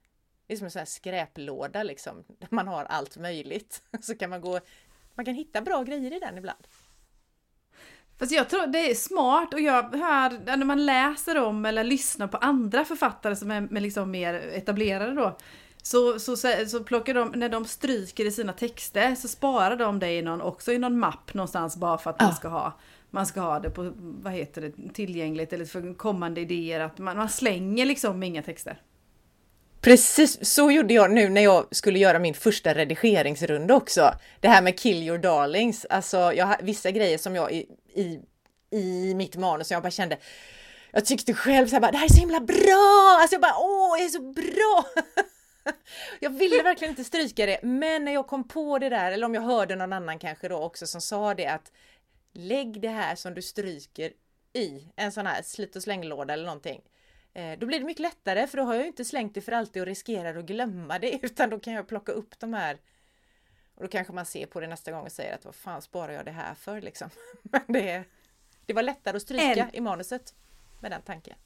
Det 0.46 0.52
är 0.52 0.56
som 0.56 0.64
en 0.64 0.70
sån 0.70 0.78
här 0.78 0.86
skräplåda 0.86 1.82
liksom, 1.82 2.24
där 2.28 2.48
man 2.50 2.68
har 2.68 2.84
allt 2.84 3.16
möjligt. 3.16 3.82
Så 4.00 4.14
kan 4.14 4.30
man 4.30 4.40
gå, 4.40 4.60
man 5.14 5.24
kan 5.24 5.34
hitta 5.34 5.60
bra 5.60 5.82
grejer 5.82 6.16
i 6.16 6.18
den 6.18 6.38
ibland. 6.38 6.66
Fast 8.18 8.32
jag 8.32 8.48
tror 8.48 8.66
det 8.66 8.90
är 8.90 8.94
smart 8.94 9.54
och 9.54 9.60
jag 9.60 9.82
hör 9.82 10.56
när 10.56 10.64
man 10.64 10.86
läser 10.86 11.38
om 11.38 11.66
eller 11.66 11.84
lyssnar 11.84 12.28
på 12.28 12.36
andra 12.36 12.84
författare 12.84 13.36
som 13.36 13.50
är 13.50 13.80
liksom 13.80 14.10
mer 14.10 14.34
etablerade 14.34 15.14
då. 15.14 15.36
Så, 15.82 16.18
så, 16.18 16.36
så 16.66 16.84
plockar 16.84 17.14
de, 17.14 17.28
när 17.28 17.48
de 17.48 17.64
stryker 17.64 18.24
i 18.24 18.30
sina 18.30 18.52
texter 18.52 19.14
så 19.14 19.28
sparar 19.28 19.76
de 19.76 19.98
det 19.98 20.12
i 20.12 20.22
någon, 20.22 20.40
också 20.40 20.72
i 20.72 20.78
någon 20.78 20.98
mapp 20.98 21.34
någonstans 21.34 21.76
bara 21.76 21.98
för 21.98 22.10
att 22.10 22.20
man 22.20 22.34
ska 22.34 22.48
ha 22.48 22.78
man 23.10 23.26
ska 23.26 23.40
ha 23.40 23.58
det 23.60 23.70
på, 23.70 23.92
vad 23.96 24.32
heter 24.32 24.62
det, 24.62 24.94
tillgängligt 24.94 25.52
eller 25.52 25.64
för 25.64 25.94
kommande 25.94 26.40
idéer. 26.40 26.80
Att 26.80 26.98
man, 26.98 27.16
man 27.16 27.28
slänger 27.28 27.86
liksom 27.86 28.22
inga 28.22 28.42
texter. 28.42 28.80
Precis 29.80 30.54
så 30.54 30.70
gjorde 30.70 30.94
jag 30.94 31.10
nu 31.10 31.28
när 31.28 31.40
jag 31.40 31.66
skulle 31.70 31.98
göra 31.98 32.18
min 32.18 32.34
första 32.34 32.74
redigeringsrunda 32.74 33.74
också. 33.74 34.14
Det 34.40 34.48
här 34.48 34.62
med 34.62 34.78
kill 34.78 35.02
your 35.02 35.18
darlings. 35.18 35.86
Alltså 35.90 36.16
jag 36.16 36.46
har 36.46 36.56
vissa 36.62 36.90
grejer 36.90 37.18
som 37.18 37.34
jag 37.34 37.52
i, 37.52 37.66
i, 37.94 38.20
i 38.70 39.14
mitt 39.14 39.36
manus 39.36 39.68
som 39.68 39.74
jag 39.74 39.82
bara 39.82 39.90
kände 39.90 40.18
jag 40.92 41.04
tyckte 41.04 41.34
själv 41.34 41.66
så 41.66 41.74
här 41.74 41.80
bara, 41.80 41.90
det 41.90 41.98
här 41.98 42.04
är 42.04 42.08
så 42.08 42.20
himla 42.20 42.40
bra! 42.40 43.18
Alltså 43.20 43.34
jag 43.34 43.40
bara, 43.40 43.56
åh, 43.58 43.98
jag 43.98 44.04
är 44.04 44.08
så 44.08 44.20
bra! 44.20 44.84
jag 46.20 46.30
ville 46.30 46.62
verkligen 46.62 46.92
inte 46.92 47.04
stryka 47.04 47.46
det, 47.46 47.62
men 47.62 48.04
när 48.04 48.12
jag 48.12 48.26
kom 48.26 48.48
på 48.48 48.78
det 48.78 48.88
där, 48.88 49.12
eller 49.12 49.26
om 49.26 49.34
jag 49.34 49.42
hörde 49.42 49.76
någon 49.76 49.92
annan 49.92 50.18
kanske 50.18 50.48
då 50.48 50.56
också 50.56 50.86
som 50.86 51.00
sa 51.00 51.34
det 51.34 51.46
att 51.46 51.72
lägg 52.32 52.80
det 52.80 52.88
här 52.88 53.14
som 53.14 53.34
du 53.34 53.42
stryker 53.42 54.12
i 54.52 54.88
en 54.96 55.12
sån 55.12 55.26
här 55.26 55.42
slit 55.42 55.76
och 55.76 55.82
slänglåda 55.82 56.34
eller 56.34 56.44
någonting. 56.44 56.82
Eh, 57.34 57.58
Då 57.58 57.66
blir 57.66 57.78
det 57.78 57.84
mycket 57.84 58.00
lättare 58.02 58.46
för 58.46 58.58
då 58.58 58.64
har 58.64 58.74
jag 58.74 58.86
inte 58.86 59.04
slängt 59.04 59.34
det 59.34 59.40
för 59.40 59.52
alltid 59.52 59.82
och 59.82 59.86
riskerar 59.86 60.34
att 60.38 60.44
glömma 60.44 60.98
det 60.98 61.12
utan 61.24 61.50
då 61.50 61.58
kan 61.60 61.72
jag 61.72 61.88
plocka 61.88 62.12
upp 62.12 62.38
de 62.38 62.54
här 62.54 62.78
och 63.74 63.82
då 63.82 63.88
kanske 63.88 64.12
man 64.12 64.26
ser 64.26 64.46
på 64.46 64.60
det 64.60 64.66
nästa 64.66 64.92
gång 64.92 65.04
och 65.04 65.12
säger 65.12 65.34
att 65.34 65.44
vad 65.44 65.54
fan 65.54 65.82
sparar 65.82 66.12
jag 66.12 66.24
det 66.24 66.30
här 66.30 66.54
för 66.54 66.80
liksom. 66.80 67.10
Men 67.42 67.60
det, 67.66 68.04
det 68.66 68.72
var 68.72 68.82
lättare 68.82 69.16
att 69.16 69.22
stryka 69.22 69.44
En- 69.64 69.74
i 69.74 69.80
manuset 69.80 70.34
med 70.80 70.90
den 70.90 71.02
tanken. 71.02 71.36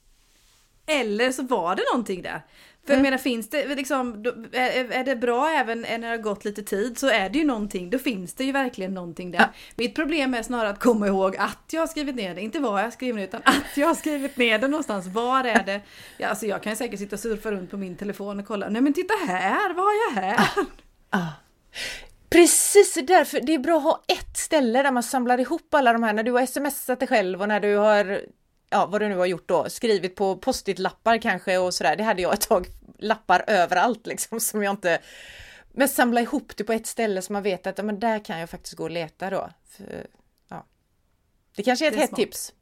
Eller 0.85 1.31
så 1.31 1.43
var 1.43 1.75
det 1.75 1.83
någonting 1.93 2.21
där. 2.21 2.41
För 2.87 2.93
jag 2.93 3.01
menar 3.01 3.17
finns 3.17 3.49
det 3.49 3.75
liksom, 3.75 4.23
då- 4.23 4.33
är, 4.51 4.91
är 4.91 5.03
det 5.03 5.15
bra 5.15 5.49
även 5.49 5.81
när 5.81 5.99
det 5.99 6.07
har 6.07 6.17
gått 6.17 6.45
lite 6.45 6.63
tid 6.63 6.97
så 6.97 7.07
är 7.07 7.29
det 7.29 7.39
ju 7.39 7.45
någonting, 7.45 7.89
då 7.89 7.99
finns 7.99 8.33
det 8.33 8.43
ju 8.43 8.51
verkligen 8.51 8.93
någonting 8.93 9.31
där. 9.31 9.39
Ja. 9.39 9.45
Mitt 9.75 9.95
problem 9.95 10.33
är 10.33 10.43
snarare 10.43 10.69
att 10.69 10.79
komma 10.79 11.07
ihåg 11.07 11.35
att 11.37 11.63
jag 11.71 11.81
har 11.81 11.87
skrivit 11.87 12.15
ner 12.15 12.35
det, 12.35 12.41
inte 12.41 12.59
vad 12.59 12.79
jag 12.79 12.85
har 12.85 12.91
skrivit 12.91 13.15
ner 13.15 13.23
utan 13.23 13.41
att 13.45 13.77
jag 13.77 13.87
har 13.87 13.95
skrivit 13.95 14.37
ner 14.37 14.59
det 14.59 14.67
någonstans. 14.67 15.07
Var 15.07 15.43
är 15.43 15.63
det? 15.63 15.81
Ja, 16.17 16.27
alltså 16.27 16.45
jag 16.45 16.63
kan 16.63 16.71
ju 16.71 16.75
säkert 16.75 16.99
sitta 16.99 17.15
och 17.15 17.19
surfa 17.19 17.51
runt 17.51 17.71
på 17.71 17.77
min 17.77 17.95
telefon 17.97 18.39
och 18.39 18.47
kolla, 18.47 18.69
nej 18.69 18.81
men 18.81 18.93
titta 18.93 19.13
här, 19.27 19.73
vad 19.73 19.85
har 19.85 19.93
jag 19.93 20.21
här? 20.21 20.49
Ah. 21.09 21.27
Precis 22.29 22.93
därför, 23.07 23.41
det 23.41 23.53
är 23.53 23.59
bra 23.59 23.77
att 23.77 23.83
ha 23.83 24.03
ett 24.07 24.37
ställe 24.37 24.83
där 24.83 24.91
man 24.91 25.03
samlar 25.03 25.39
ihop 25.39 25.73
alla 25.73 25.93
de 25.93 26.03
här, 26.03 26.13
när 26.13 26.23
du 26.23 26.31
har 26.31 26.45
smsat 26.45 26.99
dig 26.99 27.07
själv 27.07 27.41
och 27.41 27.47
när 27.47 27.59
du 27.59 27.75
har, 27.75 28.21
ja 28.69 28.85
vad 28.85 29.01
du 29.01 29.09
nu 29.09 29.17
har 29.17 29.25
gjort 29.25 29.47
då, 29.47 29.69
skrivit 29.69 30.15
på 30.15 30.37
post-it-lappar 30.37 31.17
kanske 31.17 31.57
och 31.57 31.73
sådär, 31.73 31.95
det 31.95 32.03
hade 32.03 32.21
jag 32.21 32.33
ett 32.33 32.41
tag, 32.49 32.67
lappar 32.99 33.43
överallt 33.47 34.07
liksom 34.07 34.39
som 34.39 34.63
jag 34.63 34.71
inte, 34.73 34.99
men 35.71 35.89
samla 35.89 36.21
ihop 36.21 36.57
det 36.57 36.63
på 36.63 36.73
ett 36.73 36.87
ställe 36.87 37.21
så 37.21 37.33
man 37.33 37.43
vet 37.43 37.67
att 37.67 37.77
ja, 37.77 37.83
men 37.83 37.99
där 37.99 38.25
kan 38.25 38.39
jag 38.39 38.49
faktiskt 38.49 38.75
gå 38.75 38.83
och 38.83 38.91
leta 38.91 39.29
då. 39.29 39.49
För, 39.69 40.07
ja. 40.49 40.65
Det 41.55 41.63
kanske 41.63 41.87
är 41.87 41.91
ett 41.91 41.97
hett 41.97 42.15
tips. 42.15 42.53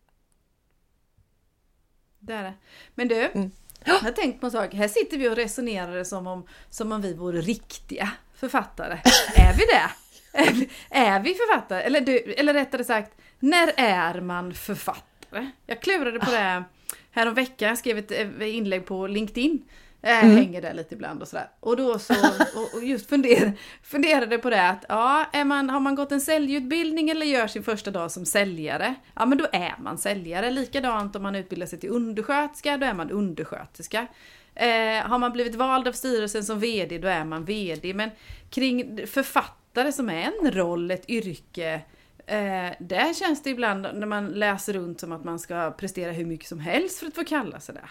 Det 2.20 2.34
är 2.34 2.44
det. 2.44 2.54
Men 2.96 3.08
du, 3.08 3.16
Mm. 3.16 3.52
jag 3.86 3.94
har 4.00 4.12
tänkt 4.12 4.40
på 4.40 4.46
en 4.46 4.52
sak. 4.52 4.74
Här 4.74 4.88
sitter 4.88 5.18
vi 5.18 5.30
och 5.30 5.36
resonerar 5.36 6.04
som 6.04 6.28
om, 6.28 6.48
som 6.70 6.92
om 6.92 7.02
vi 7.02 7.14
vore 7.14 7.42
riktiga 7.42 8.12
författare. 8.36 8.94
är 9.36 9.54
vi 9.54 9.66
det? 9.66 9.90
Är 10.34 10.54
vi, 10.54 10.70
är 10.90 11.20
vi 11.20 11.34
författare? 11.34 11.82
Eller, 11.82 12.02
du, 12.02 12.18
eller 12.20 12.54
rättare 12.54 12.84
sagt, 12.84 13.12
när 13.40 13.74
är 13.78 14.22
man 14.22 14.54
författare? 14.54 15.13
Säljare. 15.34 15.52
Jag 15.66 15.82
klurade 15.82 16.20
på 16.20 16.32
det 16.32 16.64
här 17.12 17.32
veckan. 17.32 17.68
Jag 17.68 17.78
skrev 17.78 17.98
ett 17.98 18.12
eh, 18.12 18.56
inlägg 18.56 18.86
på 18.86 19.08
LinkedIn. 19.08 19.64
Jag 20.02 20.24
mm. 20.24 20.38
hänger 20.38 20.62
där 20.62 20.74
lite 20.74 20.96
ibland 20.96 21.22
och 21.22 21.28
sådär. 21.28 21.50
Och 21.60 21.78
då 21.78 22.00
så, 22.00 22.14
och 22.74 22.84
just 22.84 23.10
funder, 23.10 23.54
funderade 23.84 24.38
på 24.38 24.50
det 24.50 24.70
att, 24.70 24.86
ja, 24.90 25.26
är 25.34 25.46
man, 25.46 25.70
har 25.70 25.80
man 25.80 25.96
gått 25.96 26.12
en 26.12 26.22
säljutbildning 26.22 27.10
eller 27.10 27.26
gör 27.26 27.48
sin 27.48 27.64
första 27.64 27.92
dag 27.92 28.12
som 28.12 28.26
säljare, 28.26 28.96
ja 29.16 29.26
men 29.26 29.38
då 29.38 29.48
är 29.52 29.76
man 29.80 29.98
säljare. 29.98 30.52
Likadant 30.52 31.16
om 31.16 31.24
man 31.24 31.36
utbildar 31.36 31.68
sig 31.68 31.80
till 31.80 31.90
undersköterska, 31.90 32.78
då 32.78 32.86
är 32.86 32.94
man 32.94 33.12
undersköterska. 33.12 34.08
Eh, 34.56 35.08
har 35.08 35.18
man 35.18 35.32
blivit 35.32 35.56
vald 35.56 35.88
av 35.88 35.92
styrelsen 35.92 36.44
som 36.44 36.60
VD, 36.60 36.98
då 36.98 37.08
är 37.08 37.26
man 37.26 37.46
VD. 37.46 37.94
Men 37.94 38.10
kring 38.50 39.08
författare 39.08 39.92
som 39.92 40.10
är 40.10 40.32
en 40.42 40.52
roll, 40.52 40.92
ett 40.92 41.10
yrke, 41.10 41.82
eh, 42.26 42.72
där 42.80 43.14
känns 43.14 43.44
det 43.44 43.50
ibland 43.50 43.88
när 43.94 44.08
man 44.08 44.28
läser 44.28 44.74
runt 44.74 45.00
som 45.00 45.12
att 45.12 45.24
man 45.24 45.40
ska 45.40 45.72
prestera 45.72 46.12
hur 46.12 46.26
mycket 46.26 46.48
som 46.48 46.60
helst 46.60 47.00
för 47.00 47.08
att 47.08 47.16
få 47.16 47.24
kalla 47.24 47.60
sig 47.60 47.76
det. 47.76 47.90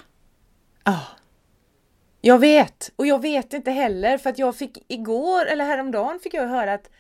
Ja. 0.84 0.92
Oh. 0.92 1.08
Jag 2.24 2.38
vet! 2.38 2.92
Och 2.96 3.06
jag 3.06 3.22
vet 3.22 3.52
inte 3.52 3.70
heller 3.70 4.18
för 4.18 4.30
att 4.30 4.38
jag 4.38 4.56
fick 4.56 4.84
igår 4.88 5.46
eller 5.46 5.64
häromdagen 5.64 6.20
fick 6.20 6.34
jag 6.34 6.48
höra 6.48 6.72
att 6.72 6.90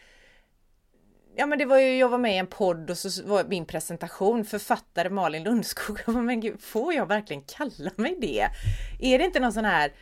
Ja 1.36 1.46
men 1.46 1.58
det 1.58 1.64
var 1.64 1.78
ju, 1.78 1.98
jag 1.98 2.08
var 2.08 2.18
med 2.18 2.34
i 2.34 2.38
en 2.38 2.46
podd 2.46 2.90
och 2.90 2.98
så 2.98 3.22
var 3.24 3.44
min 3.44 3.66
presentation 3.66 4.44
författare 4.44 5.10
Malin 5.10 5.42
Lundskog. 5.42 5.98
Men 6.06 6.40
gud, 6.40 6.62
får 6.62 6.94
jag 6.94 7.06
verkligen 7.06 7.42
kalla 7.42 7.90
mig 7.96 8.16
det? 8.20 8.48
Är 9.00 9.18
det 9.18 9.24
inte 9.24 9.40
någon 9.40 9.52
sån 9.52 9.64
här 9.64 9.92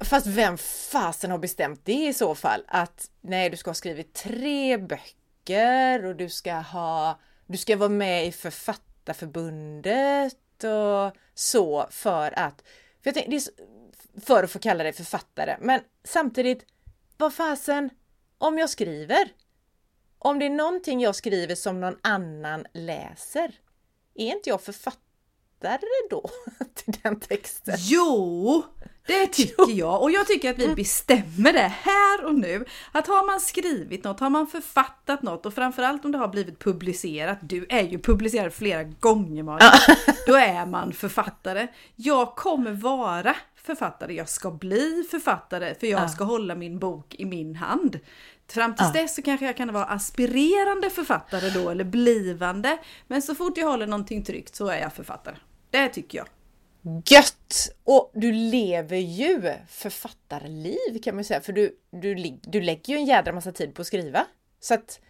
Fast 0.00 0.26
vem 0.26 0.58
fasen 0.92 1.30
har 1.30 1.38
bestämt 1.38 1.80
det 1.84 2.06
i 2.08 2.12
så 2.12 2.34
fall? 2.34 2.64
Att 2.68 3.10
nej, 3.20 3.50
du 3.50 3.56
ska 3.56 3.70
ha 3.70 3.74
skrivit 3.74 4.14
tre 4.14 4.78
böcker 4.78 5.21
och 6.04 6.16
du 6.16 6.28
ska 6.28 6.54
ha 6.54 7.20
Du 7.46 7.58
ska 7.58 7.76
vara 7.76 7.88
med 7.88 8.26
i 8.26 8.32
Författarförbundet 8.32 10.64
och 10.64 11.16
så 11.34 11.86
för 11.90 12.38
att 12.38 12.62
för 13.02 13.10
jag 13.10 13.14
tänkte, 13.14 13.50
för 14.20 14.44
att 14.44 14.50
få 14.50 14.58
kalla 14.58 14.84
dig 14.84 14.92
författare. 14.92 15.56
Men 15.60 15.80
samtidigt, 16.04 16.66
vad 17.16 17.34
fasen, 17.34 17.90
om 18.38 18.58
jag 18.58 18.70
skriver, 18.70 19.32
om 20.18 20.38
det 20.38 20.46
är 20.46 20.50
någonting 20.50 21.00
jag 21.00 21.16
skriver 21.16 21.54
som 21.54 21.80
någon 21.80 21.98
annan 22.02 22.66
läser, 22.72 23.54
är 24.14 24.26
inte 24.26 24.48
jag 24.48 24.62
författare 24.62 25.86
då 26.10 26.30
till 26.74 26.94
den 27.02 27.20
texten? 27.20 27.74
Jo! 27.78 28.62
Det 29.06 29.26
tycker 29.26 29.72
jag 29.72 30.02
och 30.02 30.10
jag 30.10 30.26
tycker 30.26 30.50
att 30.50 30.58
vi 30.58 30.64
mm. 30.64 30.76
bestämmer 30.76 31.52
det 31.52 31.72
här 31.82 32.24
och 32.24 32.34
nu. 32.34 32.64
Att 32.92 33.06
har 33.06 33.26
man 33.26 33.40
skrivit 33.40 34.04
något, 34.04 34.20
har 34.20 34.30
man 34.30 34.46
författat 34.46 35.22
något 35.22 35.46
och 35.46 35.54
framförallt 35.54 36.04
om 36.04 36.12
det 36.12 36.18
har 36.18 36.28
blivit 36.28 36.58
publicerat, 36.58 37.38
du 37.42 37.66
är 37.68 37.82
ju 37.82 37.98
publicerad 37.98 38.52
flera 38.52 38.82
gånger 38.82 39.42
Malin, 39.42 39.68
då 40.26 40.34
är 40.34 40.66
man 40.66 40.92
författare. 40.92 41.68
Jag 41.96 42.36
kommer 42.36 42.72
vara 42.72 43.36
författare, 43.54 44.14
jag 44.14 44.28
ska 44.28 44.50
bli 44.50 45.04
författare 45.10 45.74
för 45.74 45.86
jag 45.86 46.10
ska 46.10 46.24
hålla 46.24 46.54
min 46.54 46.78
bok 46.78 47.14
i 47.18 47.24
min 47.24 47.56
hand. 47.56 47.98
Fram 48.48 48.74
tills 48.74 48.92
dess 48.92 49.14
så 49.14 49.22
kanske 49.22 49.46
jag 49.46 49.56
kan 49.56 49.72
vara 49.72 49.84
aspirerande 49.84 50.90
författare 50.90 51.50
då 51.50 51.70
eller 51.70 51.84
blivande. 51.84 52.78
Men 53.06 53.22
så 53.22 53.34
fort 53.34 53.56
jag 53.56 53.66
håller 53.66 53.86
någonting 53.86 54.24
tryckt 54.24 54.56
så 54.56 54.68
är 54.68 54.80
jag 54.80 54.92
författare. 54.92 55.36
Det 55.70 55.88
tycker 55.88 56.18
jag. 56.18 56.26
Gött! 56.82 57.76
Och 57.84 58.10
du 58.14 58.32
lever 58.32 58.96
ju 58.96 59.52
författarliv 59.68 61.02
kan 61.02 61.14
man 61.14 61.24
säga, 61.24 61.40
för 61.40 61.52
du, 61.52 61.78
du, 61.90 62.38
du 62.42 62.60
lägger 62.60 62.94
ju 62.94 62.96
en 62.96 63.06
jädra 63.06 63.32
massa 63.32 63.52
tid 63.52 63.74
på 63.74 63.82
att 63.82 63.86
skriva. 63.86 64.26
Så 64.60 64.74
att 64.74 65.00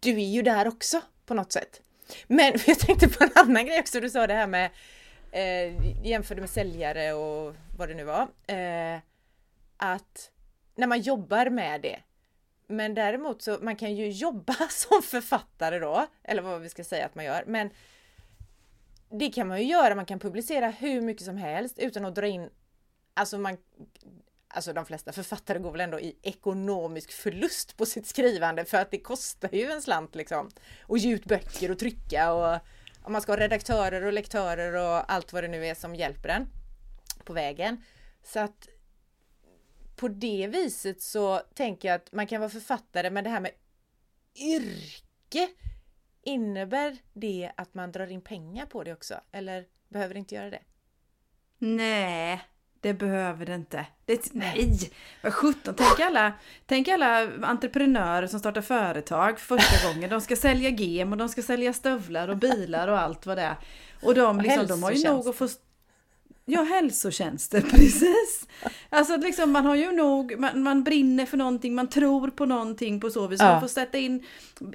du 0.00 0.10
är 0.10 0.26
ju 0.26 0.42
där 0.42 0.68
också 0.68 1.00
på 1.26 1.34
något 1.34 1.52
sätt. 1.52 1.80
Men 2.26 2.52
jag 2.66 2.78
tänkte 2.78 3.08
på 3.08 3.24
en 3.24 3.30
annan 3.34 3.66
grej 3.66 3.80
också, 3.80 4.00
du 4.00 4.10
sa 4.10 4.26
det 4.26 4.34
här 4.34 4.46
med 4.46 4.70
eh, 5.32 6.06
jämförde 6.06 6.40
med 6.40 6.50
säljare 6.50 7.12
och 7.12 7.54
vad 7.78 7.88
det 7.88 7.94
nu 7.94 8.04
var. 8.04 8.22
Eh, 8.46 9.00
att 9.76 10.30
när 10.74 10.86
man 10.86 11.00
jobbar 11.00 11.50
med 11.50 11.80
det. 11.80 12.00
Men 12.66 12.94
däremot 12.94 13.42
så 13.42 13.58
man 13.62 13.76
kan 13.76 13.94
ju 13.94 14.10
jobba 14.10 14.54
som 14.70 15.02
författare 15.02 15.78
då, 15.78 16.06
eller 16.24 16.42
vad 16.42 16.60
vi 16.60 16.68
ska 16.68 16.84
säga 16.84 17.06
att 17.06 17.14
man 17.14 17.24
gör. 17.24 17.44
Men 17.46 17.70
det 19.10 19.30
kan 19.30 19.48
man 19.48 19.58
ju 19.58 19.66
göra, 19.66 19.94
man 19.94 20.06
kan 20.06 20.18
publicera 20.18 20.70
hur 20.70 21.00
mycket 21.00 21.24
som 21.24 21.36
helst 21.36 21.78
utan 21.78 22.04
att 22.04 22.14
dra 22.14 22.26
in 22.26 22.50
Alltså 23.14 23.38
man 23.38 23.56
Alltså 24.48 24.72
de 24.72 24.86
flesta 24.86 25.12
författare 25.12 25.58
går 25.58 25.72
väl 25.72 25.80
ändå 25.80 26.00
i 26.00 26.18
ekonomisk 26.22 27.12
förlust 27.12 27.76
på 27.76 27.86
sitt 27.86 28.06
skrivande 28.06 28.64
för 28.64 28.78
att 28.78 28.90
det 28.90 28.98
kostar 28.98 29.54
ju 29.54 29.70
en 29.70 29.82
slant 29.82 30.14
liksom. 30.14 30.50
Och 30.82 30.98
ge 30.98 31.14
ut 31.14 31.24
böcker 31.24 31.70
och 31.70 31.78
trycka 31.78 32.32
och 32.32 32.60
om 33.02 33.12
man 33.12 33.22
ska 33.22 33.32
ha 33.32 33.38
redaktörer 33.40 34.02
och 34.02 34.12
lektörer 34.12 34.74
och 34.74 35.12
allt 35.12 35.32
vad 35.32 35.44
det 35.44 35.48
nu 35.48 35.66
är 35.66 35.74
som 35.74 35.94
hjälper 35.94 36.28
en 36.28 36.46
på 37.24 37.32
vägen. 37.32 37.84
Så 38.24 38.40
att 38.40 38.68
på 39.96 40.08
det 40.08 40.46
viset 40.52 41.02
så 41.02 41.38
tänker 41.54 41.88
jag 41.88 41.94
att 41.94 42.12
man 42.12 42.26
kan 42.26 42.40
vara 42.40 42.50
författare 42.50 43.10
men 43.10 43.24
det 43.24 43.30
här 43.30 43.40
med 43.40 43.52
yrke 44.34 45.48
Innebär 46.26 46.96
det 47.12 47.50
att 47.56 47.74
man 47.74 47.92
drar 47.92 48.06
in 48.06 48.20
pengar 48.20 48.66
på 48.66 48.84
det 48.84 48.92
också? 48.92 49.14
Eller 49.32 49.64
behöver 49.88 50.14
det 50.14 50.18
inte 50.18 50.34
göra 50.34 50.50
det? 50.50 50.62
Nej, 51.58 52.40
det 52.80 52.94
behöver 52.94 53.46
det 53.46 53.54
inte. 53.54 53.86
Det, 54.04 54.34
nej! 54.34 54.90
Vad 55.22 55.34
sjutton, 55.34 55.74
tänk 55.74 56.00
alla, 56.00 56.32
tänk 56.66 56.88
alla 56.88 57.30
entreprenörer 57.42 58.26
som 58.26 58.40
startar 58.40 58.60
företag 58.60 59.40
första 59.40 59.88
gången. 59.88 60.10
De 60.10 60.20
ska 60.20 60.36
sälja 60.36 60.70
gem 60.70 61.12
och 61.12 61.18
de 61.18 61.28
ska 61.28 61.42
sälja 61.42 61.72
stövlar 61.72 62.28
och 62.28 62.36
bilar 62.36 62.88
och 62.88 62.98
allt 62.98 63.26
vad 63.26 63.36
det 63.36 63.42
är. 63.42 63.56
Och 64.02 64.14
de, 64.14 64.40
liksom, 64.40 64.66
de 64.66 64.82
har 64.82 64.92
ju 64.92 65.08
nog 65.08 65.28
att 65.28 65.36
få 65.36 65.48
Ja, 66.48 66.62
hälsotjänster, 66.62 67.60
precis. 67.70 68.46
Alltså 68.90 69.16
liksom, 69.16 69.52
man 69.52 69.66
har 69.66 69.74
ju 69.74 69.92
nog, 69.92 70.38
man, 70.38 70.62
man 70.62 70.84
brinner 70.84 71.26
för 71.26 71.36
någonting, 71.36 71.74
man 71.74 71.88
tror 71.88 72.30
på 72.30 72.46
någonting 72.46 73.00
på 73.00 73.10
så 73.10 73.26
vis. 73.26 73.40
Ja. 73.40 73.52
Man 73.52 73.60
får 73.60 73.68
sätta 73.68 73.98
in 73.98 74.24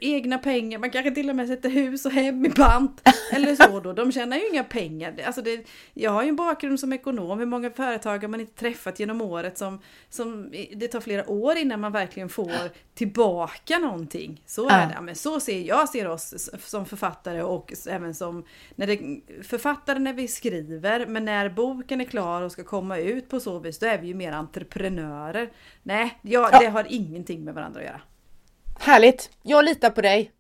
egna 0.02 0.38
pengar, 0.38 0.80
man 0.80 0.92
kanske 0.92 1.12
till 1.12 1.30
och 1.30 1.36
med 1.36 1.48
sätter 1.48 1.70
hus 1.70 2.06
och 2.06 2.12
hem 2.12 2.46
i 2.46 2.50
pant. 2.50 3.02
Eller 3.32 3.56
så 3.56 3.80
då, 3.80 3.94
de 3.94 4.12
tjänar 4.12 4.38
ju 4.38 4.50
inga 4.50 4.64
pengar. 4.64 5.16
Alltså 5.26 5.42
det, 5.42 5.68
jag 5.94 6.12
har 6.12 6.24
ju 6.24 6.30
en 6.30 6.36
bakgrund 6.36 6.80
som 6.80 6.94
ekonom, 6.94 7.40
hur 7.40 7.46
många 7.46 7.70
företag 7.70 8.22
har 8.22 8.28
man 8.28 8.42
inte 8.42 8.60
träffat 8.60 9.00
genom 9.00 9.22
året 9.22 9.58
som, 9.58 9.80
som 10.10 10.52
det 10.76 10.88
tar 10.88 11.02
flera 11.02 11.30
år 11.30 11.58
innan 11.58 11.80
man 11.80 11.92
verkligen 11.92 12.30
får 12.30 12.52
tillbaka 12.94 13.80
någonting. 13.80 14.42
Så 14.46 14.70
är 14.70 14.88
det. 14.88 15.02
Men 15.02 15.16
så 15.16 15.40
ser 15.40 15.60
jag 15.60 15.90
ser 15.90 16.08
oss 16.08 16.50
som 16.60 16.86
författare 16.86 17.42
och 17.42 17.74
även 17.88 18.16
som 18.16 18.46
när 18.76 18.88
det, 18.88 19.22
författare 19.44 20.00
när 20.00 20.14
vi 20.14 20.28
skriver, 20.28 21.06
men 21.06 21.26
när 21.26 21.50
boken 21.62 22.02
är 22.02 22.06
klar 22.06 22.42
och 22.42 22.52
ska 22.52 22.64
komma 22.64 22.98
ut 22.98 23.30
på 23.30 23.40
så 23.40 23.60
vis, 23.60 23.80
då 23.80 23.86
är 23.86 23.98
vi 23.98 24.08
ju 24.08 24.14
mer 24.14 24.32
entreprenörer. 24.32 25.52
Nej, 25.84 26.20
ja, 26.22 26.50
ja. 26.52 26.60
det 26.60 26.66
har 26.66 26.88
ingenting 26.90 27.44
med 27.44 27.54
varandra 27.54 27.80
att 27.80 27.86
göra. 27.86 28.02
Härligt! 28.80 29.30
Jag 29.44 29.66
litar 29.66 29.90
på 29.90 30.02
dig. 30.02 30.32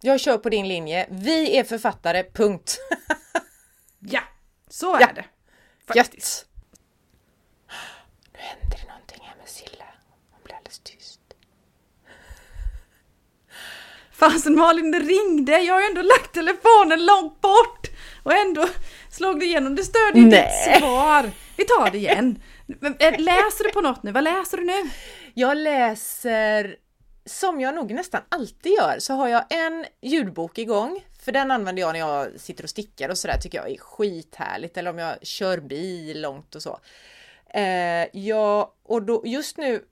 Jag 0.00 0.20
kör 0.20 0.38
på 0.38 0.48
din 0.48 0.68
linje. 0.68 1.06
Vi 1.10 1.56
är 1.56 1.64
författare, 1.64 2.24
punkt. 2.32 2.78
ja, 3.98 4.20
så 4.68 4.96
är 4.96 5.00
ja. 5.00 5.08
det. 5.14 5.24
Faktiskt. 5.86 6.46
Gött. 6.46 6.46
Nu 8.32 8.38
händer 8.38 8.78
det 8.78 8.88
någonting 8.88 9.20
här 9.22 9.36
med 9.36 9.48
Silla. 9.48 9.84
Hon 10.30 10.40
blir 10.44 10.54
alldeles 10.54 10.78
tyst. 10.78 11.20
Fasen 14.12 14.54
Malin, 14.54 14.90
det 14.90 14.98
ringde! 14.98 15.58
Jag 15.58 15.74
har 15.74 15.80
ju 15.80 15.86
ändå 15.86 16.02
lagt 16.02 16.32
telefonen 16.34 17.06
långt 17.06 17.40
bort! 17.40 17.88
Och 18.22 18.32
ändå 18.32 18.68
slog 19.22 19.40
det 19.40 19.46
igenom. 19.46 19.74
Det 19.74 19.84
störde 19.84 20.18
ju 20.18 20.24
ditt 20.24 20.78
svar. 20.78 21.30
Vi 21.56 21.64
tar 21.64 21.90
det 21.90 21.98
igen. 21.98 22.42
Eh, 22.98 23.20
läser 23.20 23.64
du 23.64 23.70
på 23.70 23.80
något 23.80 24.02
nu? 24.02 24.12
Vad 24.12 24.24
läser 24.24 24.56
du 24.56 24.64
nu? 24.64 24.90
Jag 25.34 25.56
läser, 25.56 26.76
som 27.26 27.60
jag 27.60 27.74
nog 27.74 27.92
nästan 27.92 28.20
alltid 28.28 28.72
gör, 28.72 28.98
så 28.98 29.14
har 29.14 29.28
jag 29.28 29.44
en 29.48 29.84
ljudbok 30.00 30.58
igång. 30.58 31.04
För 31.24 31.32
den 31.32 31.50
använder 31.50 31.80
jag 31.80 31.92
när 31.92 31.98
jag 31.98 32.40
sitter 32.40 32.64
och 32.64 32.70
stickar 32.70 33.08
och 33.08 33.18
sådär, 33.18 33.38
tycker 33.38 33.58
jag 33.58 33.70
är 33.70 33.76
skithärligt. 33.78 34.76
Eller 34.76 34.90
om 34.90 34.98
jag 34.98 35.26
kör 35.26 35.58
bil 35.58 36.20
långt 36.20 36.54
och 36.54 36.62
så. 36.62 36.78
Eh, 37.54 38.06
ja, 38.12 38.74
och 38.82 39.02
då, 39.02 39.22
just 39.24 39.56
nu, 39.56 39.84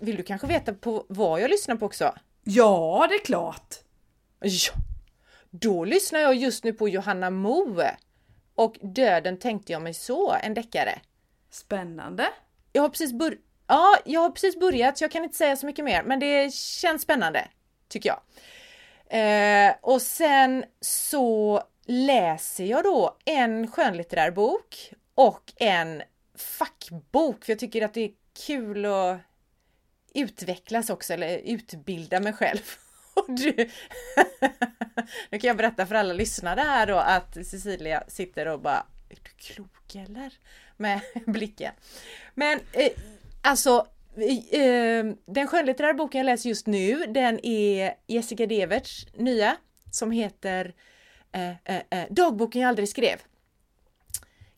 vill 0.00 0.16
du 0.16 0.22
kanske 0.22 0.46
veta 0.46 0.74
på 0.74 1.06
vad 1.08 1.40
jag 1.40 1.50
lyssnar 1.50 1.76
på 1.76 1.86
också? 1.86 2.14
Ja, 2.44 3.06
det 3.08 3.14
är 3.14 3.24
klart! 3.24 3.74
Ja. 4.40 4.72
Då 5.50 5.84
lyssnar 5.84 6.20
jag 6.20 6.34
just 6.34 6.64
nu 6.64 6.72
på 6.72 6.88
Johanna 6.88 7.30
Moe 7.30 7.96
och 8.54 8.78
Döden 8.80 9.38
tänkte 9.38 9.72
jag 9.72 9.82
mig 9.82 9.94
så, 9.94 10.36
en 10.42 10.54
deckare. 10.54 11.00
Spännande! 11.50 12.28
Jag 12.72 12.82
har 12.82 12.88
precis 12.88 13.12
bör 13.12 13.38
Ja, 13.66 13.98
jag 14.04 14.20
har 14.20 14.30
precis 14.30 14.60
börjat 14.60 14.98
så 14.98 15.04
jag 15.04 15.10
kan 15.10 15.24
inte 15.24 15.36
säga 15.36 15.56
så 15.56 15.66
mycket 15.66 15.84
mer 15.84 16.02
men 16.02 16.20
det 16.20 16.54
känns 16.54 17.02
spännande, 17.02 17.48
tycker 17.88 18.08
jag. 18.08 18.20
Eh, 19.06 19.74
och 19.80 20.02
sen 20.02 20.64
så 20.80 21.62
läser 21.86 22.64
jag 22.64 22.84
då 22.84 23.16
en 23.24 23.70
skönlitterär 23.70 24.30
bok 24.30 24.92
och 25.14 25.52
en 25.56 26.02
fackbok 26.34 27.44
för 27.44 27.52
jag 27.52 27.58
tycker 27.58 27.84
att 27.84 27.94
det 27.94 28.04
är 28.04 28.10
kul 28.46 28.84
att 28.84 29.18
utvecklas 30.14 30.90
också 30.90 31.12
eller 31.12 31.38
utbilda 31.38 32.20
mig 32.20 32.32
själv 32.32 32.60
och 33.14 33.26
du... 33.36 33.68
nu 35.30 35.38
kan 35.38 35.48
jag 35.48 35.56
berätta 35.56 35.86
för 35.86 35.94
alla 35.94 36.12
lyssnare 36.12 36.60
här 36.60 36.86
då 36.86 36.96
att 36.96 37.34
Cecilia 37.34 38.02
sitter 38.08 38.48
och 38.48 38.60
bara 38.60 38.86
Är 39.08 39.16
du 39.22 39.30
klok 39.36 39.94
eller? 39.94 40.32
Med 40.76 41.00
blicken. 41.26 41.72
Men 42.34 42.60
eh, 42.72 42.92
alltså 43.42 43.86
eh, 44.50 45.04
den 45.26 45.46
skönlitterära 45.46 45.94
boken 45.94 46.18
jag 46.18 46.26
läser 46.26 46.48
just 46.48 46.66
nu 46.66 47.06
den 47.06 47.46
är 47.46 47.94
Jessica 48.06 48.46
Deverts 48.46 49.06
nya 49.14 49.56
som 49.90 50.10
heter 50.10 50.74
eh, 51.32 51.48
eh, 51.48 51.82
eh 51.90 52.06
Dagboken 52.10 52.60
jag 52.62 52.68
aldrig 52.68 52.88
skrev. 52.88 53.18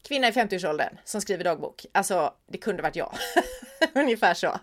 Kvinna 0.08 0.28
i 0.28 0.30
50-årsåldern 0.30 0.98
som 1.04 1.20
skriver 1.20 1.44
dagbok. 1.44 1.86
Alltså, 1.92 2.34
det 2.46 2.58
kunde 2.58 2.82
varit 2.82 2.96
jag. 2.96 3.14
Ungefär 3.94 4.34
så. 4.34 4.60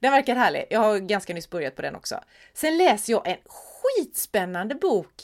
Den 0.00 0.12
verkar 0.12 0.36
härlig. 0.36 0.66
Jag 0.70 0.80
har 0.80 0.98
ganska 0.98 1.34
nyss 1.34 1.50
börjat 1.50 1.76
på 1.76 1.82
den 1.82 1.94
också. 1.94 2.20
Sen 2.54 2.76
läser 2.78 3.12
jag 3.12 3.28
en 3.28 3.36
skitspännande 3.46 4.74
bok 4.74 5.22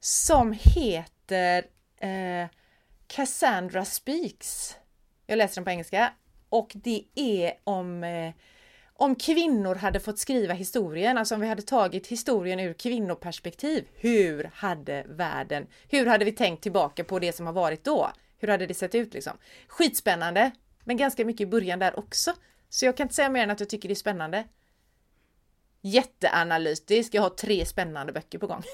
som 0.00 0.58
heter 0.60 1.64
eh, 2.00 2.48
Cassandra 3.06 3.84
Speaks. 3.84 4.76
Jag 5.26 5.36
läser 5.36 5.54
den 5.54 5.64
på 5.64 5.70
engelska 5.70 6.12
och 6.48 6.72
det 6.74 7.04
är 7.14 7.52
om 7.64 8.04
eh, 8.04 8.32
om 9.00 9.14
kvinnor 9.14 9.74
hade 9.74 10.00
fått 10.00 10.18
skriva 10.18 10.54
historien, 10.54 11.18
alltså 11.18 11.34
om 11.34 11.40
vi 11.40 11.48
hade 11.48 11.62
tagit 11.62 12.06
historien 12.06 12.60
ur 12.60 12.72
kvinnoperspektiv, 12.72 13.88
hur 13.94 14.50
hade 14.54 15.04
världen, 15.08 15.66
hur 15.88 16.06
hade 16.06 16.24
vi 16.24 16.32
tänkt 16.32 16.62
tillbaka 16.62 17.04
på 17.04 17.18
det 17.18 17.32
som 17.32 17.46
har 17.46 17.52
varit 17.52 17.84
då? 17.84 18.10
Hur 18.40 18.48
hade 18.48 18.66
det 18.66 18.74
sett 18.74 18.94
ut 18.94 19.14
liksom? 19.14 19.32
Skitspännande, 19.68 20.50
men 20.84 20.96
ganska 20.96 21.24
mycket 21.24 21.40
i 21.40 21.46
början 21.46 21.78
där 21.78 21.98
också. 21.98 22.34
Så 22.68 22.86
jag 22.86 22.96
kan 22.96 23.04
inte 23.04 23.14
säga 23.14 23.28
mer 23.28 23.42
än 23.42 23.50
att 23.50 23.60
jag 23.60 23.68
tycker 23.68 23.88
det 23.88 23.92
är 23.92 23.96
spännande. 23.96 24.44
Jätteanalytisk, 25.80 27.14
jag 27.14 27.22
har 27.22 27.30
tre 27.30 27.66
spännande 27.66 28.12
böcker 28.12 28.38
på 28.38 28.46
gång. 28.46 28.62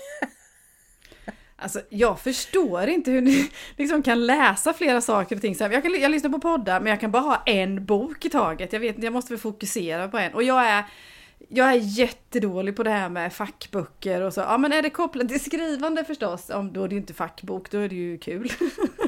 Alltså 1.58 1.80
jag 1.88 2.20
förstår 2.20 2.86
inte 2.86 3.10
hur 3.10 3.20
ni 3.20 3.50
liksom 3.76 4.02
kan 4.02 4.26
läsa 4.26 4.72
flera 4.72 5.00
saker 5.00 5.36
och 5.36 5.42
ting. 5.42 5.56
jag, 5.58 5.82
kan, 5.82 6.00
jag 6.00 6.10
lyssnar 6.10 6.30
på 6.30 6.38
poddar 6.38 6.80
men 6.80 6.90
jag 6.90 7.00
kan 7.00 7.10
bara 7.10 7.22
ha 7.22 7.42
en 7.46 7.84
bok 7.84 8.24
i 8.24 8.30
taget. 8.30 8.72
Jag 8.72 8.80
vet 8.80 8.94
inte, 8.94 9.06
jag 9.06 9.12
måste 9.12 9.32
väl 9.32 9.40
fokusera 9.40 10.08
på 10.08 10.18
en. 10.18 10.34
Och 10.34 10.42
jag 10.42 10.66
är 10.66 10.84
jag 11.48 11.70
är 11.70 11.98
jättedålig 11.98 12.76
på 12.76 12.82
det 12.82 12.90
här 12.90 13.08
med 13.08 13.32
fackböcker 13.32 14.20
och 14.20 14.34
så. 14.34 14.40
Ja 14.40 14.58
men 14.58 14.72
är 14.72 14.82
det 14.82 14.90
kopplat 14.90 15.28
till 15.28 15.44
skrivande 15.44 16.04
förstås, 16.04 16.50
om 16.50 16.72
då 16.72 16.84
är 16.84 16.88
det 16.88 16.94
ju 16.94 17.00
inte 17.00 17.14
fackbok, 17.14 17.70
då 17.70 17.78
är 17.78 17.88
det 17.88 17.94
ju 17.94 18.18
kul. 18.18 18.52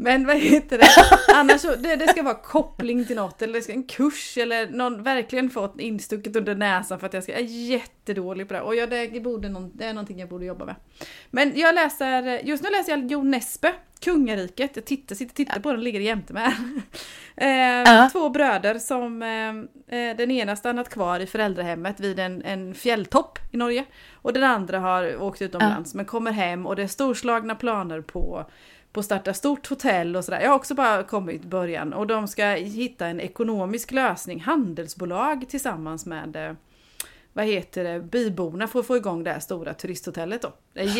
men 0.00 0.26
vad 0.26 0.36
heter 0.36 0.78
det? 0.78 0.88
Annars 1.34 1.60
så, 1.60 1.74
det, 1.74 1.96
det 1.96 2.08
ska 2.08 2.22
vara 2.22 2.34
koppling 2.34 3.06
till 3.06 3.16
något 3.16 3.42
eller 3.42 3.52
det 3.52 3.62
ska 3.62 3.72
en 3.72 3.82
kurs 3.82 4.38
eller 4.38 4.68
någon 4.70 5.02
verkligen 5.02 5.50
fått 5.50 5.80
instucket 5.80 6.36
under 6.36 6.54
näsan 6.54 7.00
för 7.00 7.06
att 7.06 7.14
jag 7.14 7.22
ska, 7.22 7.32
jag 7.32 7.40
är 7.40 7.44
jättedålig 7.44 8.48
på 8.48 8.54
det. 8.54 8.60
Och 8.60 8.74
jag, 8.74 8.90
det, 8.90 9.20
borde 9.20 9.48
någon, 9.48 9.70
det 9.74 9.84
är 9.84 9.92
någonting 9.92 10.18
jag 10.18 10.28
borde 10.28 10.44
jobba 10.44 10.64
med. 10.64 10.74
Men 11.30 11.52
jag 11.56 11.74
läser, 11.74 12.46
just 12.46 12.62
nu 12.62 12.70
läser 12.70 12.92
jag 12.92 13.10
Jo 13.10 13.22
Nesbø 13.22 13.68
Kungariket, 14.00 14.76
jag 14.76 14.84
tittar, 14.84 15.14
sitter 15.14 15.32
och 15.32 15.36
tittar 15.36 15.60
på 15.60 15.72
den, 15.72 15.80
ligger 15.80 16.00
jämte 16.00 16.32
med. 16.32 16.52
eh, 17.36 18.02
uh. 18.02 18.08
Två 18.08 18.28
bröder 18.28 18.78
som 18.78 19.22
eh, 19.22 19.98
eh, 19.98 20.16
den 20.16 20.30
ena 20.30 20.56
stannat 20.56 20.88
kvar 20.88 21.20
i 21.20 21.26
föräldrahemmet 21.26 22.00
vid 22.00 22.18
en, 22.18 22.42
en 22.42 22.74
fjälltopp 22.74 23.38
i 23.52 23.56
Norge. 23.56 23.84
Och 24.14 24.32
den 24.32 24.44
andra 24.44 24.78
har 24.78 25.22
åkt 25.22 25.42
utomlands 25.42 25.94
uh. 25.94 25.96
men 25.96 26.04
kommer 26.04 26.32
hem 26.32 26.66
och 26.66 26.76
det 26.76 26.82
är 26.82 26.86
storslagna 26.86 27.54
planer 27.54 28.00
på 28.00 28.50
på 28.92 29.02
starta 29.02 29.34
stort 29.34 29.66
hotell 29.66 30.16
och 30.16 30.24
sådär. 30.24 30.40
Jag 30.40 30.48
har 30.48 30.56
också 30.56 30.74
bara 30.74 31.02
kommit 31.02 31.44
i 31.44 31.46
början 31.46 31.92
och 31.92 32.06
de 32.06 32.28
ska 32.28 32.46
hitta 32.46 33.06
en 33.06 33.20
ekonomisk 33.20 33.92
lösning, 33.92 34.40
handelsbolag 34.40 35.48
tillsammans 35.48 36.06
med 36.06 36.36
eh, 36.36 36.52
vad 37.32 37.46
heter 37.46 37.84
det, 37.84 38.00
byborna 38.00 38.66
för 38.66 38.80
att 38.80 38.86
få 38.86 38.96
igång 38.96 39.24
det 39.24 39.30
här 39.30 39.40
stora 39.40 39.74
turisthotellet 39.74 40.42
då. 40.42 40.52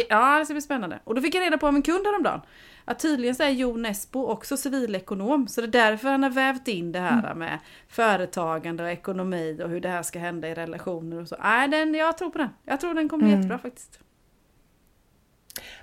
Ja, 0.08 0.38
det 0.38 0.44
ska 0.44 0.54
bli 0.54 0.62
spännande. 0.62 0.98
Och 1.04 1.14
då 1.14 1.22
fick 1.22 1.34
jag 1.34 1.42
reda 1.42 1.58
på 1.58 1.66
av 1.66 1.74
en 1.74 1.82
kund 1.82 2.06
häromdagen 2.06 2.40
att 2.84 2.98
tydligen 2.98 3.34
så 3.34 3.42
är 3.42 3.48
Jo 3.48 3.76
Nesbo 3.76 4.26
också 4.26 4.56
civilekonom, 4.56 5.48
så 5.48 5.60
det 5.60 5.66
är 5.66 5.90
därför 5.90 6.08
han 6.08 6.22
har 6.22 6.30
vävt 6.30 6.68
in 6.68 6.92
det 6.92 6.98
här 6.98 7.24
mm. 7.24 7.38
med 7.38 7.58
företagande 7.88 8.82
och 8.82 8.90
ekonomi 8.90 9.60
och 9.64 9.70
hur 9.70 9.80
det 9.80 9.88
här 9.88 10.02
ska 10.02 10.18
hända 10.18 10.48
i 10.48 10.54
relationer 10.54 11.20
och 11.20 11.28
så. 11.28 11.36
Nej, 11.42 11.68
den, 11.68 11.94
jag 11.94 12.18
tror 12.18 12.30
på 12.30 12.38
den. 12.38 12.48
Jag 12.64 12.80
tror 12.80 12.94
den 12.94 13.08
kommer 13.08 13.24
bli 13.24 13.32
mm. 13.32 13.40
jättebra 13.40 13.58
faktiskt. 13.58 14.00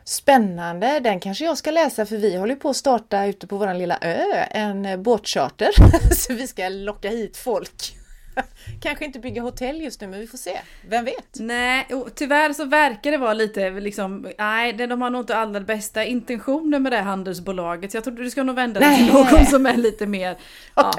Spännande, 0.03 0.99
den 0.99 1.19
kanske 1.19 1.45
jag 1.45 1.57
ska 1.57 1.71
läsa 1.71 2.05
för 2.05 2.17
vi 2.17 2.35
håller 2.35 2.55
på 2.55 2.69
att 2.69 2.75
starta 2.75 3.25
ute 3.25 3.47
på 3.47 3.57
våran 3.57 3.77
lilla 3.77 3.97
ö 4.01 4.45
en 4.51 5.03
båtcharter. 5.03 5.69
så 6.15 6.33
vi 6.33 6.47
ska 6.47 6.69
locka 6.69 7.09
hit 7.09 7.37
folk. 7.37 7.95
Kanske 8.81 9.05
inte 9.05 9.19
bygga 9.19 9.41
hotell 9.41 9.81
just 9.81 10.01
nu 10.01 10.07
men 10.07 10.19
vi 10.19 10.27
får 10.27 10.37
se. 10.37 10.59
Vem 10.89 11.05
vet? 11.05 11.39
Nej, 11.39 11.87
tyvärr 12.15 12.53
så 12.53 12.65
verkar 12.65 13.11
det 13.11 13.17
vara 13.17 13.33
lite 13.33 13.69
liksom, 13.69 14.27
nej 14.37 14.73
de 14.73 15.01
har 15.01 15.09
nog 15.09 15.21
inte 15.21 15.35
allra 15.37 15.59
bästa 15.59 16.03
intentioner 16.03 16.79
med 16.79 16.91
det 16.91 16.99
handelsbolaget. 16.99 17.91
Så 17.91 17.97
jag 17.97 18.03
tror 18.03 18.15
du 18.15 18.29
ska 18.29 18.43
nog 18.43 18.55
vända 18.55 18.79
dig 18.79 18.97
till 18.97 19.13
någon 19.13 19.45
som 19.45 19.65
är 19.65 19.77
lite 19.77 20.07
mer 20.07 20.37
ja, 20.75 20.93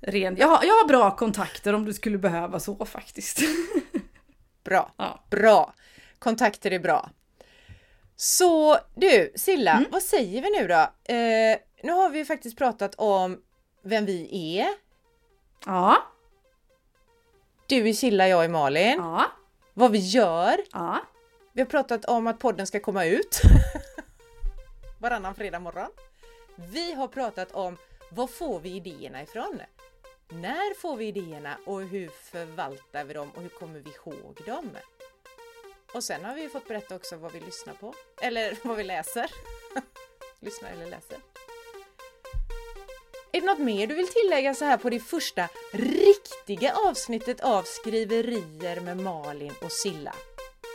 ren. 0.00 0.36
Jag 0.36 0.48
har, 0.48 0.64
jag 0.64 0.74
har 0.74 0.88
bra 0.88 1.16
kontakter 1.16 1.72
om 1.72 1.84
du 1.84 1.92
skulle 1.92 2.18
behöva 2.18 2.60
så 2.60 2.84
faktiskt. 2.84 3.40
Bra, 4.64 4.92
ja. 4.96 5.24
bra. 5.30 5.74
Kontakter 6.18 6.70
är 6.70 6.78
bra. 6.78 7.10
Så 8.16 8.78
du 8.94 9.32
Silla, 9.34 9.72
mm. 9.72 9.90
vad 9.90 10.02
säger 10.02 10.42
vi 10.42 10.60
nu 10.60 10.68
då? 10.68 11.12
Eh, 11.14 11.58
nu 11.82 11.92
har 11.92 12.10
vi 12.10 12.24
faktiskt 12.24 12.58
pratat 12.58 12.94
om 12.94 13.42
vem 13.82 14.06
vi 14.06 14.58
är. 14.58 14.68
Ja. 15.66 15.96
Du 17.66 17.88
är 17.88 17.92
Silla, 17.92 18.28
jag 18.28 18.44
är 18.44 18.48
Malin. 18.48 18.96
Ja. 18.96 19.24
Vad 19.74 19.90
vi 19.90 19.98
gör. 19.98 20.56
Ja. 20.72 21.00
Vi 21.52 21.60
har 21.60 21.66
pratat 21.66 22.04
om 22.04 22.26
att 22.26 22.38
podden 22.38 22.66
ska 22.66 22.80
komma 22.80 23.04
ut 23.04 23.40
varannan 25.00 25.34
fredag 25.34 25.58
morgon. 25.58 25.90
Vi 26.56 26.92
har 26.92 27.08
pratat 27.08 27.52
om 27.52 27.76
var 28.10 28.26
får 28.26 28.60
vi 28.60 28.70
idéerna 28.70 29.22
ifrån? 29.22 29.60
När 30.28 30.74
får 30.74 30.96
vi 30.96 31.06
idéerna 31.06 31.58
och 31.66 31.82
hur 31.82 32.08
förvaltar 32.08 33.04
vi 33.04 33.14
dem 33.14 33.30
och 33.34 33.42
hur 33.42 33.48
kommer 33.48 33.80
vi 33.80 33.90
ihåg 33.90 34.40
dem? 34.46 34.70
Och 35.94 36.04
sen 36.04 36.24
har 36.24 36.34
vi 36.34 36.48
fått 36.48 36.68
berätta 36.68 36.96
också 36.96 37.16
vad 37.16 37.32
vi 37.32 37.40
lyssnar 37.40 37.74
på, 37.74 37.94
eller 38.20 38.56
vad 38.62 38.76
vi 38.76 38.84
läser. 38.84 39.30
lyssnar 40.40 40.70
eller 40.70 40.86
läser. 40.86 41.18
Är 43.32 43.40
det 43.40 43.46
något 43.46 43.58
mer 43.58 43.86
du 43.86 43.94
vill 43.94 44.08
tillägga 44.08 44.54
så 44.54 44.64
här 44.64 44.76
på 44.76 44.90
det 44.90 45.00
första 45.00 45.48
riktiga 45.72 46.74
avsnittet 46.74 47.40
av 47.40 47.62
Skriverier 47.62 48.80
med 48.80 48.96
Malin 48.96 49.52
och 49.62 49.72
Silla? 49.72 50.14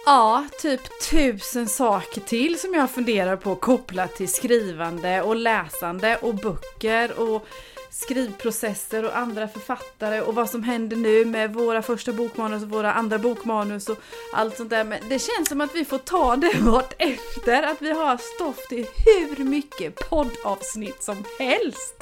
Ja, 0.05 0.47
typ 0.62 0.82
tusen 1.12 1.67
saker 1.67 2.21
till 2.21 2.60
som 2.60 2.73
jag 2.73 2.91
funderar 2.91 3.36
på 3.36 3.55
kopplat 3.55 4.15
till 4.15 4.34
skrivande 4.34 5.21
och 5.21 5.36
läsande 5.36 6.17
och 6.17 6.36
böcker 6.36 7.19
och 7.19 7.47
skrivprocesser 7.91 9.06
och 9.06 9.17
andra 9.17 9.47
författare 9.47 10.21
och 10.21 10.36
vad 10.36 10.49
som 10.49 10.63
händer 10.63 10.97
nu 10.97 11.25
med 11.25 11.54
våra 11.54 11.82
första 11.82 12.13
bokmanus 12.13 12.63
och 12.63 12.69
våra 12.69 12.93
andra 12.93 13.17
bokmanus 13.17 13.89
och 13.89 13.97
allt 14.34 14.58
sånt 14.58 14.69
där. 14.69 14.84
Men 14.84 14.99
det 15.10 15.19
känns 15.19 15.49
som 15.49 15.62
att 15.62 15.75
vi 15.75 15.86
får 15.86 15.97
ta 15.97 16.36
det 16.36 16.58
vart 16.60 16.93
efter 16.97 17.63
att 17.63 17.82
vi 17.82 17.91
har 17.91 18.17
stoff 18.36 18.67
till 18.69 18.88
hur 19.06 19.43
mycket 19.43 20.10
poddavsnitt 20.10 21.04
som 21.04 21.25
helst. 21.39 21.95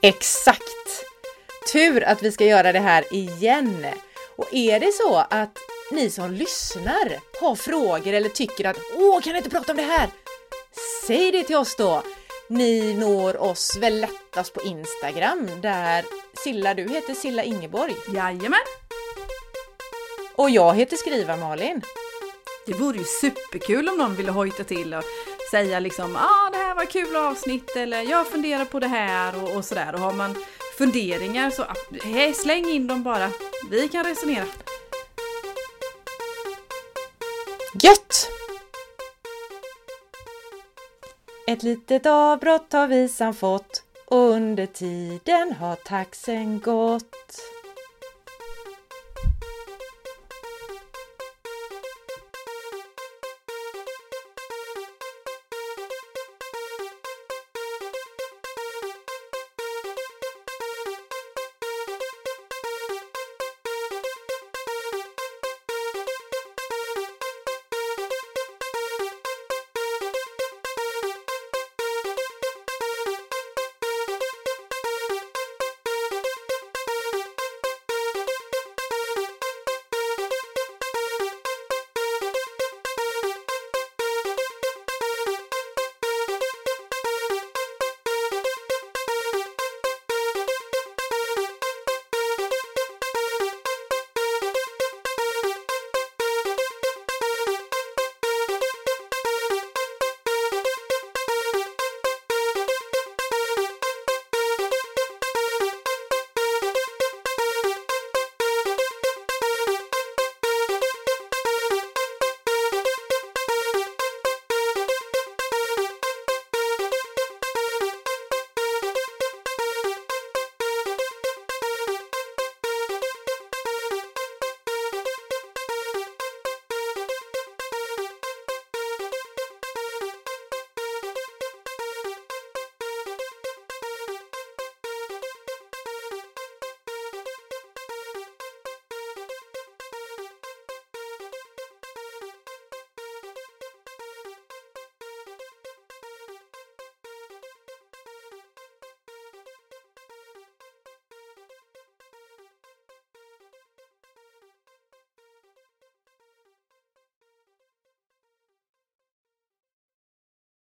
Exakt! 0.00 0.60
Tur 1.72 2.04
att 2.04 2.22
vi 2.22 2.32
ska 2.32 2.44
göra 2.44 2.72
det 2.72 2.80
här 2.80 3.14
igen. 3.14 3.86
Och 4.36 4.54
är 4.54 4.80
det 4.80 4.92
så 4.92 5.16
att 5.30 5.58
ni 5.92 6.10
som 6.10 6.32
lyssnar 6.32 7.18
har 7.40 7.54
frågor 7.54 8.12
eller 8.12 8.28
tycker 8.28 8.64
att 8.64 8.76
åh, 8.94 9.20
kan 9.20 9.32
ni 9.32 9.38
inte 9.38 9.50
prata 9.50 9.72
om 9.72 9.76
det 9.76 9.82
här? 9.82 10.10
Säg 11.06 11.32
det 11.32 11.42
till 11.42 11.56
oss 11.56 11.76
då! 11.76 12.02
Ni 12.50 12.94
når 12.94 13.42
oss 13.42 13.76
väl 13.80 14.00
lättast 14.00 14.54
på 14.54 14.62
Instagram 14.62 15.48
där 15.62 16.04
Silla, 16.44 16.74
du 16.74 16.88
heter 16.88 17.14
Silla 17.14 17.42
Ingeborg. 17.42 17.94
Jajamän! 18.14 18.60
Och 20.34 20.50
jag 20.50 20.74
heter 20.74 20.96
Skriva 20.96 21.36
Malin. 21.36 21.82
Det 22.66 22.72
vore 22.72 22.98
ju 22.98 23.04
superkul 23.04 23.88
om 23.88 23.96
någon 23.96 24.16
ville 24.16 24.32
hojta 24.32 24.64
till 24.64 24.94
och 24.94 25.04
säga 25.50 25.80
liksom 25.80 26.16
ah, 26.16 26.50
det 26.52 26.58
här 26.58 26.74
var 26.74 26.84
kul 26.84 27.16
avsnitt 27.16 27.76
eller 27.76 28.02
jag 28.02 28.26
funderar 28.26 28.64
på 28.64 28.80
det 28.80 28.88
här 28.88 29.42
och, 29.42 29.56
och 29.56 29.64
sådär. 29.64 29.94
Och 29.94 30.00
har 30.00 30.12
man 30.12 30.36
funderingar 30.78 31.50
så 31.50 31.64
hej, 32.02 32.34
släng 32.34 32.70
in 32.70 32.86
dem 32.86 33.02
bara. 33.02 33.30
Vi 33.70 33.88
kan 33.88 34.04
resonera. 34.04 34.44
Gött! 37.82 38.39
Ett 41.50 41.62
litet 41.62 42.06
avbrott 42.06 42.72
har 42.72 42.86
visan 42.86 43.34
fått 43.34 43.82
och 44.06 44.18
under 44.18 44.66
tiden 44.66 45.52
har 45.52 45.76
taxen 45.76 46.60
gått. 46.60 47.40